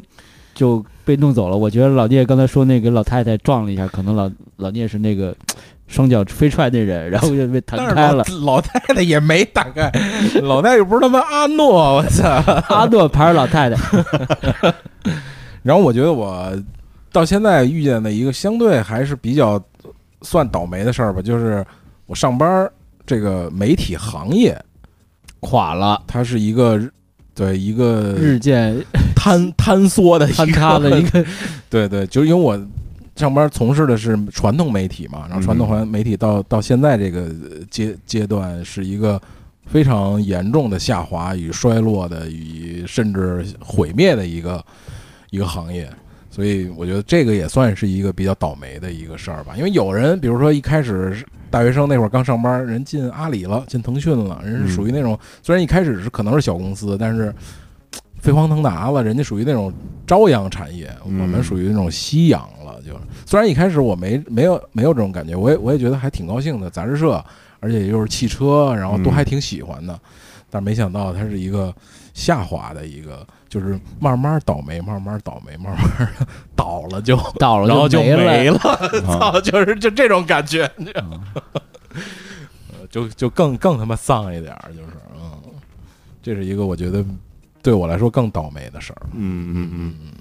[0.55, 1.55] 就被弄走了。
[1.55, 5.35] 我觉得老聂刚才说那个老太太撞了一下，可能老老聂是那个
[5.89, 8.23] 双脚飞踹那人，然后就被弹开了。
[8.41, 9.91] 老 老太太也没打开，
[10.41, 12.23] 老太太又不是他妈阿诺，我操！
[12.69, 13.75] 阿诺牌儿老太太，
[15.63, 16.55] 然后我觉得我
[17.11, 19.61] 到现在遇见的一个相对还是比较
[20.21, 21.65] 算倒霉的事儿吧，就是
[22.05, 22.69] 我上班
[23.05, 24.57] 这个媒体行业，
[25.39, 26.79] 垮了，它是一个
[27.33, 28.75] 对一个日渐
[29.15, 31.25] 坍坍缩的坍塌的一个，
[31.69, 32.55] 对对，就是因为我
[33.20, 37.30] 上班从事的是传统媒体嘛，然后传统环媒体到到现在这个
[37.70, 39.22] 阶阶段是一个
[39.65, 44.63] 非常严重的下滑与衰落的与甚至毁灭的一个
[45.32, 45.91] 一个行业，
[46.32, 49.53] 所以我觉得这个也算是一个比较倒霉的一个事儿吧。
[49.57, 57.36] 因为有人，比如说一开始大学生那会儿刚上班，人进阿里了，进腾讯了，人是属于那种、虽然一开始是可能是小公司，但是
[58.20, 59.72] 飞黄腾达了，人家属于那种
[60.05, 62.80] 朝阳产业，我嗯们属于那种夕阳了。
[62.82, 67.24] 就是虽然一开始我没没有没有这种感觉，我也我也觉得还挺高兴的，杂志社，
[67.59, 69.99] 而且又是汽车，然后都嗯还挺喜欢的。
[70.51, 71.74] 但没想到它是一个
[72.13, 76.09] 下滑的一个，就是慢慢倒霉，慢慢倒霉，慢慢
[76.55, 78.57] 倒了就倒了然后就没没了。
[78.57, 81.24] 了，操，就是就这种感觉，你知道吗
[82.74, 85.32] 呃就就更更他妈丧一点儿，就是嗯，
[86.24, 87.05] 这是一个我觉得
[87.62, 89.01] 对我来说更倒霉的事儿。
[89.14, 90.12] 嗯嗯嗯嗯。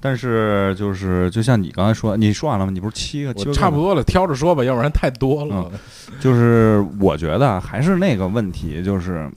[0.00, 2.70] 但是就是就像你刚才说，你说完了吗？
[2.70, 3.32] 你不是七个？
[3.32, 5.72] 七差不多了，挑着说吧，要不然太多了。
[6.20, 9.30] 就是我觉得还是那个问题，就是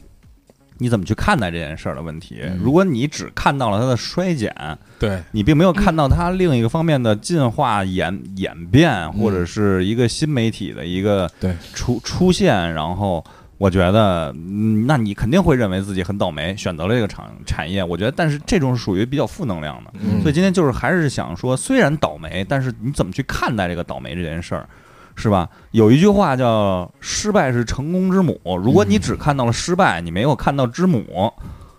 [0.77, 2.41] 你怎么去看待这件事儿的问题。
[2.43, 4.53] 嗯如果你只看到了它的衰减，
[4.99, 13.23] 对，你并没有看到它另一个方面的进化、演演变，或者是一个新媒体的一个对出出现，然后
[13.57, 17.83] 我觉得，嗯，那你肯定会认为自己很倒霉，选择了这个产产业。
[17.83, 19.91] 我觉得，但是这种是属于比较负能量的。
[19.95, 24.69] 嗯所以今天就是还是想说，虽然倒霉，但是你怎么去看待这个倒霉这件事儿，
[25.15, 25.49] 是吧？
[25.71, 28.39] 有一句话叫“失败是成功之母”。
[28.63, 31.33] 如果你只看到了失败，你没有看到之母，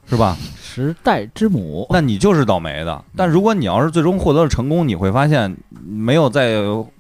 [0.09, 0.37] 是吧？
[0.61, 3.05] 时代之母，那你就是倒霉的。
[3.15, 5.57] 但如果你要是最终获得了成功，你会发现
[5.87, 6.57] 没有在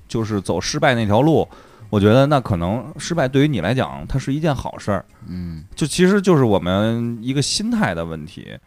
[0.06, 1.48] 就是走失败那条路。
[1.90, 5.04] 我觉得那可能失败对于你来讲，它是一件好事儿。
[5.26, 8.58] 嗯，就其实就是我们一个心态的问题，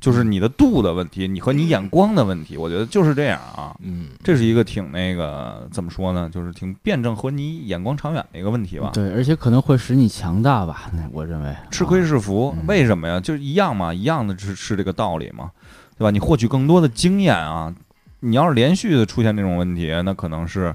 [0.00, 2.56] 就是你的度的问题，你和你眼光的问题。
[2.56, 3.74] 我觉得就是这样啊。
[3.82, 8.90] 嗯，这是一个挺那个怎么说呢，就是挺辩证和你眼光长远的一个问题吧。
[8.92, 10.90] 对，而且可能会使你强大吧？
[10.92, 13.20] 那我认为吃亏啊是福，嗯为什么呀？
[13.20, 15.50] 就是一样嘛，一样的是是这个道理嘛，
[15.96, 16.10] 对吧？
[16.10, 17.72] 你获取更多的经验啊，
[18.20, 20.74] 你要是连续的出现这种问题，那可能是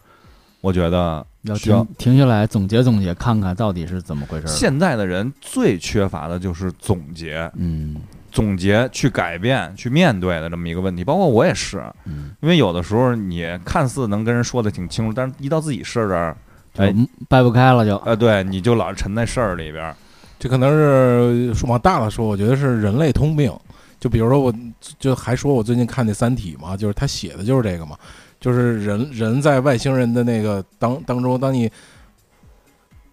[0.62, 4.50] 我觉得要需要停停下来总结总结，看看到底是怎么回事儿。
[4.50, 7.98] 现在的人最缺乏的就是总结，嗯
[8.32, 11.04] 总结去改变、去面对的这么一个问题。
[11.04, 16.38] 包括我也是，嗯，因为有的时候你看似能跟人说的挺清楚，但是一到自己事儿这儿，
[16.78, 16.96] 哎
[17.28, 17.98] 掰不开了就。
[17.98, 19.96] 哎，对，你就老是沉在事儿里边儿。
[20.40, 23.52] 这可能是说往大了说，我觉得是人类通病。
[24.00, 24.52] 就比如说我，
[24.98, 27.96] 就还说我最近看那《三体》嘛，就是他写的就是这个嘛，
[28.42, 31.72] 就是人人在外星人的那个当当中，当你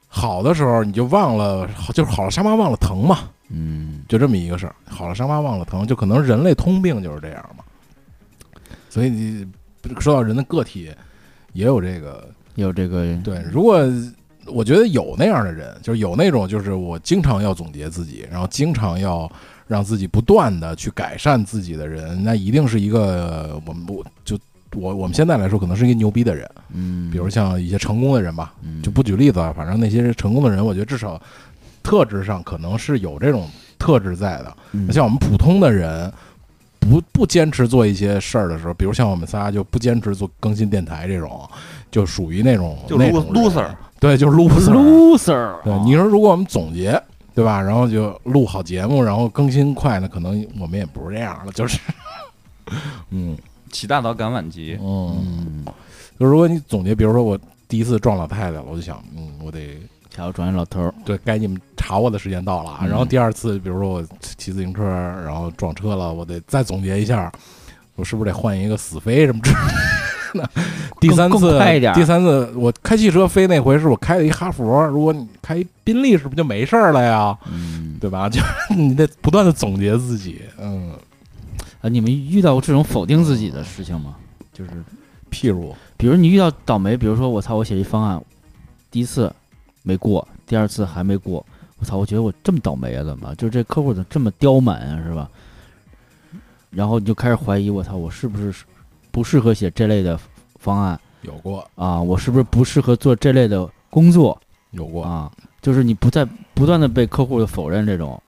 [0.09, 4.74] 好的时候，你就忘了，就是好了伤疤忘了疼嘛，嗯，就这么一个事儿。
[4.87, 7.62] 好了伤疤忘了疼，就可能人类通病就是这样嘛。
[8.89, 9.47] 所以你
[10.01, 10.91] 说到人的个体，
[11.53, 13.85] 也有这个有这个对，如果
[14.47, 19.31] 我觉得有那样的人，就是有那种就是我经常要总结自己，然后经常要
[19.66, 24.39] 让自己不断的去改善自己的人，那一定是一个我们不就
[24.75, 26.49] 我我们现在来说，可能是一个牛逼的人。
[26.73, 31.21] 嗯，比如像一些成功的人吧，嗯就不举例子了，反正那些成功的人，我觉得至少
[31.83, 33.49] 特质上可能是有这种
[33.79, 34.57] 特质在的。
[34.73, 36.12] 嗯像我们普通的人。
[36.81, 41.47] 不不坚持做一些事儿的时候，比如像我们仨就不坚持做更新电台这种，
[41.91, 44.73] 就属于那种 loser 对，就是 loser。
[44.73, 46.99] loser，你说如果我们总结，
[47.35, 47.61] 对吧？
[47.61, 51.79] 然后就录好节目，然后更新快，呢可能我们也不是这样了，就是，
[53.11, 53.37] 嗯
[53.69, 55.64] 起大早赶晚集，嗯，嗯，
[56.19, 57.39] 就如果你总结，比如说我
[57.69, 59.79] 第一次撞老太太了，我就想，嗯，我得
[60.11, 62.79] 瞧转老头儿，对该你们查我的时间到了啊。
[62.83, 67.31] 嗯然后第二次，比如说我骑自行车，然后撞车了，我得再总结一下，
[67.95, 69.57] 我是不是得换一个死飞什么之类
[70.41, 70.51] 的？
[71.01, 71.59] 第三次
[71.95, 77.39] 第三次我开汽车飞那回是我开了一哈佛，如果你开一宾利，是不是就没事儿了呀？
[77.51, 78.29] 嗯，对吧？
[78.31, 78.41] 就
[78.75, 80.91] 你得不断的总结自己，嗯，
[81.81, 84.16] 啊，你们遇到过这种否定自己的事情吗？
[84.53, 84.70] 就是
[85.31, 88.20] 譬如，比如你遇到倒霉，比如说我操，我写一方案，
[88.91, 89.33] 第一次
[89.83, 91.45] 没过，第二次还没过，
[91.79, 93.35] 我操，我觉得我这么倒霉啊，怎么？
[93.37, 95.31] 就是这客户怎么这么刁蛮啊，是吧？
[96.70, 98.53] 然后你就开始怀疑，我操，我是不是
[99.11, 100.18] 不适合写这类的
[100.59, 102.01] 方案有过，啊？
[102.03, 104.39] 我是不是不适合做这类的工作
[104.72, 105.31] 有过，啊？
[105.62, 108.20] 就是你不在不断的被客户的否认这种，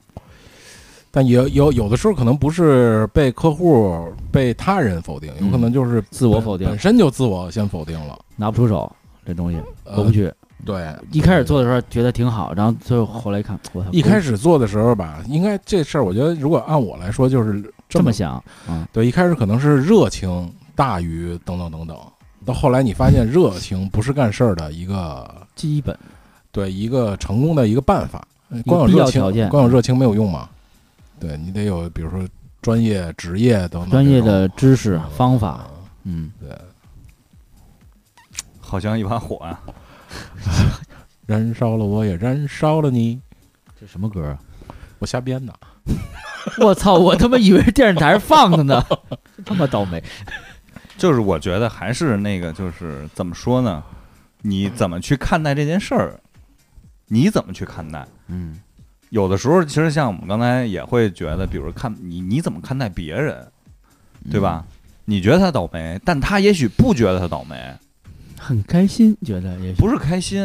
[1.11, 8.91] 但也有有的时候可能不是被客户、被他人否定，有可能就是自我否定本身就自我先否定了，拿不出手，
[9.27, 10.33] 这东西呃过不去。
[10.65, 21.97] 对，一开始做的时候觉得挺好，然后最后后来一看，我操，一开始做的时候吧，应该这事儿，我觉得如果按我来说，就是么这么想，嗯，对，一开始可能是热情大于等等等等，
[22.45, 25.99] 到后来你发现 热情不是干事儿的一个基本
[26.53, 28.23] 对一个成功的一个办法，
[28.67, 30.49] 光有热情光有热情没有用嘛？
[31.21, 32.27] 对你得有，比如说
[32.63, 35.69] 专业、职业等等专业的知识方法，
[36.05, 36.59] 嗯，对，
[38.61, 39.61] 好像一把火啊！
[41.27, 43.21] 燃烧了我也燃烧了你，
[43.79, 44.39] 这什么歌啊？
[44.99, 45.55] 我瞎编的。
[46.59, 48.83] 我操，我他妈以为是电视台放的呢，
[49.37, 50.03] 真他妈倒霉。
[50.97, 53.83] 就是我觉得还是那个，就是怎么说呢？
[54.43, 56.19] 你怎么去看待这件事儿？
[57.07, 58.07] 你怎么去看待？
[58.29, 58.61] 嗯
[59.11, 63.47] 有的时候，其实像我们刚才也会觉得，比如看你你怎么看待别人，
[64.31, 64.65] 对吧？？
[65.05, 67.57] 你觉得他倒霉，但他也许不觉得他倒霉，
[68.39, 70.41] 很开心，觉得也许不是开心，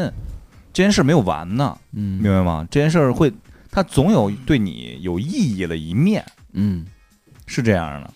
[0.73, 2.67] 这件事没有完呢，嗯明白吗？
[2.71, 3.31] 这件事儿会，
[3.69, 6.85] 他总有对你有意义的一面，嗯
[7.45, 8.11] 是这样的。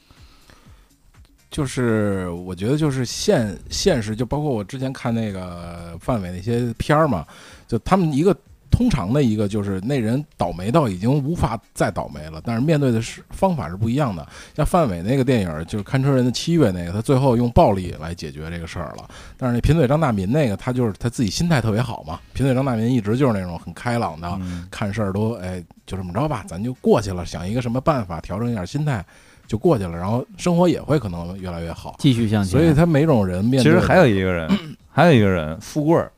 [1.52, 7.26] 就是我觉得就是现现实，就包括我之前看那个范伟那些片儿嘛，
[7.68, 8.36] 就他们一个
[8.70, 14.26] 通常的一个就是那人倒霉到已经无法再倒霉了，但是面对的是方法是不一样的。
[14.56, 19.10] 像范伟那个电影就是《看车人的七月》那个，他最后用暴力来解决这个事儿了。
[19.38, 22.20] 但是那贫嘴张大民那个，他就是他自己心态特别好嘛。
[22.34, 29.04] 贫嘴张大民一直就是那种很开朗的，嗯看事儿都哎就这么着吧，咱就过去了，想一个什么办法调整一下心态
[29.48, 31.96] 就过去了，然后生活也会可能越来越好。
[32.00, 32.52] 继续向前。
[32.52, 34.50] 所以他每种人面对，其实还有一个人，
[34.92, 36.12] 还有一个人，富贵儿，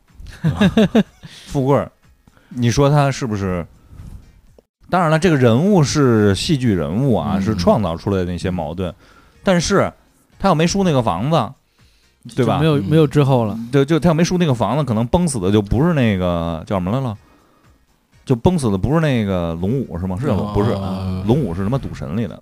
[1.48, 1.92] 富贵儿，
[2.56, 3.66] 你说他是不是？
[4.90, 8.94] 当然了，这个人物是戏剧人物啊，嗯是创造出来的那些矛盾，
[9.42, 9.90] 但是
[10.38, 12.66] 他要没输那个房子，对吧没？
[12.66, 13.58] 有嗯没有之后了。
[13.72, 17.18] 就就他要没输那个房子，可能崩死的就不是那个叫什么来了，
[18.26, 20.18] 就崩死的不是那个龙五是吗？
[20.20, 22.42] 是叫龙不是啊龙五是什么赌神里的，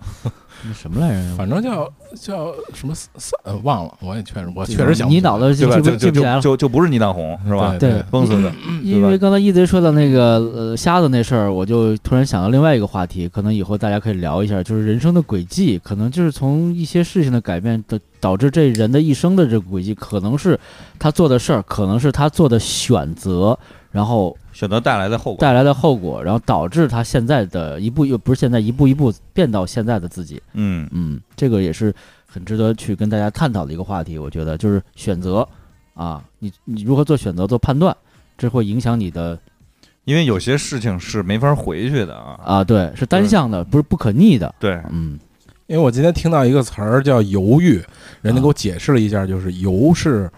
[0.67, 1.35] 那什么来着？
[1.35, 6.41] 反正叫叫什么三呃忘了，我也确实我确实想不起来你脑子就就记不起来了。
[6.41, 7.75] 就就就不是倪大红是吧？
[7.79, 8.51] 对对崩死的，
[8.83, 20.59] 因为刚才一贼说到那个呃瞎子那事儿，我就突然想到另外一个话题，可能以后大家可以聊一下，就是人生的轨迹，可能就是从一些事情的改变的导致这人的一生的这个轨迹，可能是
[20.97, 23.57] 他做的事儿，可能是他做的选择，
[23.91, 25.39] 然后选择带来的后果。
[25.39, 30.41] 带来的后果，然后导致他现在的一步又不是现在一步一步变到现在的自己。
[30.51, 31.95] 嗯，嗯，这个也是
[32.27, 34.17] 很值得去跟大家探讨的一个话题。
[34.17, 35.47] 我觉得就是选择
[35.93, 37.95] 啊，你你如何做选择、做判断，
[38.37, 39.39] 这会影响你的
[40.03, 42.37] 因为有些事情是没法回去的啊。
[42.43, 44.53] 啊，对，是单向的，不是不可逆的。
[44.59, 45.17] 对，嗯
[45.67, 47.81] 因为我今天听到一个词儿叫犹豫，
[48.21, 50.29] 人家啊给我解释了一下，就是犹是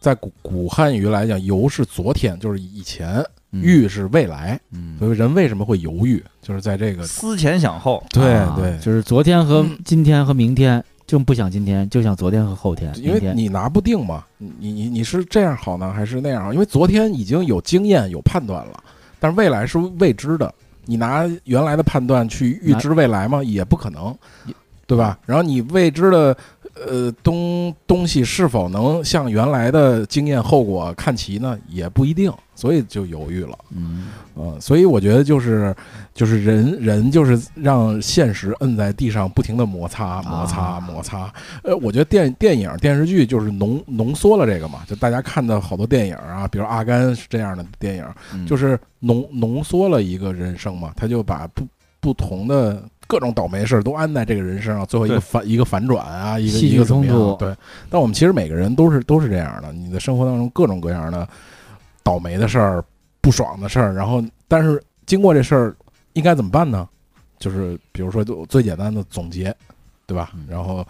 [0.00, 3.22] 在古古汉语来讲，犹是昨天，就是以前；
[3.54, 4.60] 嗯豫是未来。
[4.72, 12.92] 嗯，所以人为什么会犹豫，就是在这个思前想后，对啊对，就是昨天和今天和明天，就不想今天，就想昨天和后天。
[12.96, 16.52] 因为你拿不定嘛，你你你你是这样好呢，还是那样好？
[16.52, 18.82] 因为昨天已经有经验有判断了，
[19.20, 20.52] 但是未来是未知的，
[20.84, 23.42] 你拿原来的判断去预知未来吗？
[23.42, 24.16] 也不可能，
[24.86, 25.18] 对吧？
[25.24, 26.36] 然后你未知的
[26.74, 31.58] 呃东东西是否能像原来的经验后果看齐呢？
[31.68, 33.58] 也不一定，所以就犹豫了。
[33.70, 35.74] 嗯嗯，所以我觉得就是
[36.12, 41.32] 就是人人就是让现实摁在地上不停的摩擦摩擦啊摩擦。
[41.62, 51.64] 呃，我觉得电电影电视剧就是浓浓缩了这个嘛，就大家看的好多电影啊，比如《阿甘》是这样的电影，嗯就是浓浓缩了一个人生嘛，他就把不
[52.00, 52.82] 不同的。
[53.14, 57.54] 各种倒霉事儿都安在这个人身上，最后一个反一个反转啊，一个一个冲突对，
[57.88, 61.28] 但我们其实每个人都是都是这样的，你的生活当中各种各样的
[62.02, 62.84] 倒霉的事儿、
[63.20, 65.76] 不爽的事儿，然后但是经过这事儿
[66.14, 66.88] 应该怎么办呢？
[67.38, 69.54] 就是比如说就最简单的总结，
[70.06, 70.44] 对吧嗯？
[70.48, 70.84] 然后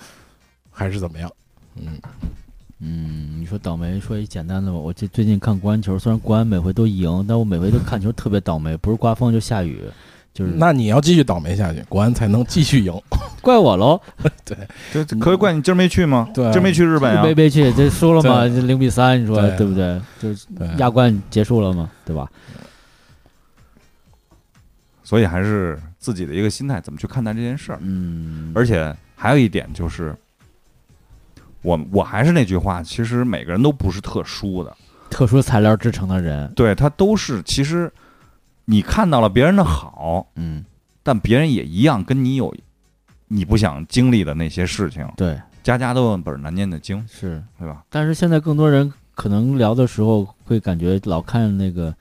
[0.70, 1.30] 还是怎么样？
[1.76, 2.00] 嗯，
[2.80, 4.78] 嗯，你说倒霉，说一简单的吧。
[4.78, 9.78] 我最最近看国安球，虽然国安每回都赢，但我每回都看球特别倒霉，不是刮风就下雨，
[10.34, 12.92] 就是那你要继续倒霉下去，国安才能继续赢。
[13.40, 14.00] 怪我喽。
[14.44, 14.56] 对
[14.92, 16.28] 这可以怪你今儿没去吗？
[16.34, 17.32] 对啊今儿没去日本呀没？
[17.32, 20.00] 没去，这输了嘛，这零比三，你说对对不对？
[20.20, 22.28] 就是对亚冠结束了嘛，对吧？
[25.04, 27.78] 所以还是自己的一个心态，怎么去看待这件事儿。
[27.82, 30.16] 嗯，而且还有一点就是，
[31.62, 34.74] 我我还是那句话，其实每个人都不是特殊的，
[35.10, 37.92] 特殊材料制成的人，对他都是其实
[38.64, 40.64] 你看到了别人的好，嗯，
[41.02, 42.54] 但别人也一样跟你有
[43.28, 47.42] 你不想经历的那些事情，对，家家都有本难念的经，是。
[47.58, 47.82] 对吧？
[47.90, 51.94] 但是现在更多人可能聊的时候会感觉老看那个，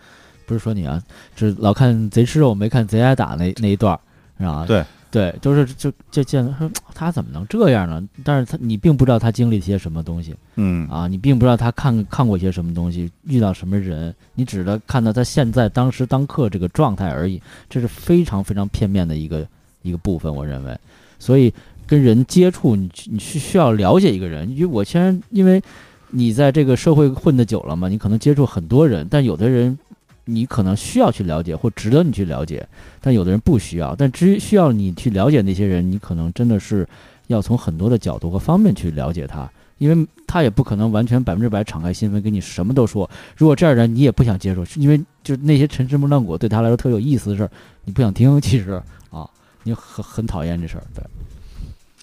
[0.45, 1.01] 不是说你啊，
[1.35, 3.99] 就是老看贼吃肉没看贼挨打那那一段儿，
[4.37, 4.65] 是吧？
[4.65, 4.83] 对
[5.13, 8.03] 对，就是就就见说他怎么能这样呢？
[8.23, 17.39] 但是他你并不知道他经历些什么东西嗯啊，你并不知道他看看过些什么东西，遇到什么人，你只能看到他现在当时当刻这个状态而已，
[17.69, 19.47] 这是非常非常片面的一个
[19.83, 20.75] 一个部分，我认为。
[21.19, 21.53] 所以
[21.85, 25.61] 跟人接触，你去你需需要了解一个人，因为我先因为
[26.09, 29.77] 你在这个社会混得久了嘛，你可能接触很多人，但有的人
[30.25, 32.65] 你可能需要去了解或值得你去了解，
[33.01, 33.95] 但有的人不需要。
[33.95, 36.87] 但只需要你去了解那些人，你可能真的是
[37.27, 39.49] 要从很多的角度和方面去了解他，
[39.79, 43.09] 因为他也不可能完全百分之百敞开心扉跟你什么都说。
[43.35, 47.51] 如果这样的人你也不想接受，是因为就是那些陈芝麻烂谷对他来说特有意思的事儿，
[47.83, 49.29] 你不想听，其实啊，
[49.63, 51.03] 你很很讨厌这事儿，对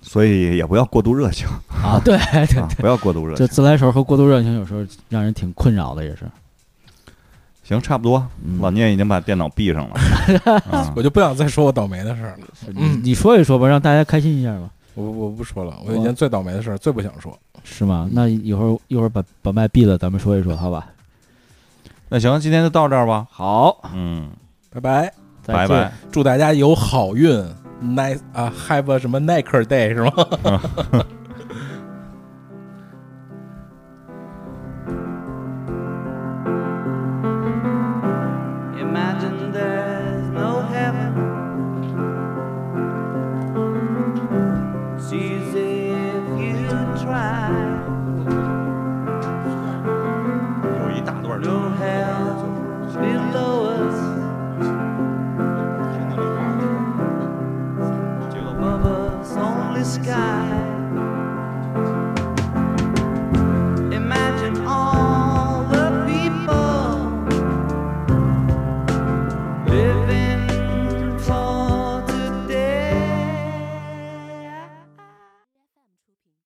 [0.03, 3.47] 所以也不要过度热情啊，对对啊，不要过度热情。
[3.47, 3.53] 就。
[3.53, 6.25] 自来熟和过度热情有时候让人挺困扰的，也是。
[7.71, 9.95] 行，差不多，嗯老聂已经把电脑闭上了。
[10.71, 17.37] 啊 我就不想再说我倒霉的事儿了，你你说一说吧，让大家开心一下吧，我我不说了，我以前最倒霉的事儿最不想说。
[17.63, 18.09] 是吗？
[18.13, 20.87] 那一会儿一会儿把把麦闭了，咱们说一说，好吧？
[22.09, 23.27] 那行，今天就到这儿吧。
[23.31, 24.31] 好，嗯，
[24.73, 25.13] 拜拜，
[25.43, 25.93] 再见拜拜。
[26.11, 27.31] 祝大家有好运
[27.83, 31.05] ，nice 啊，have a 什么耐克 day 是吗？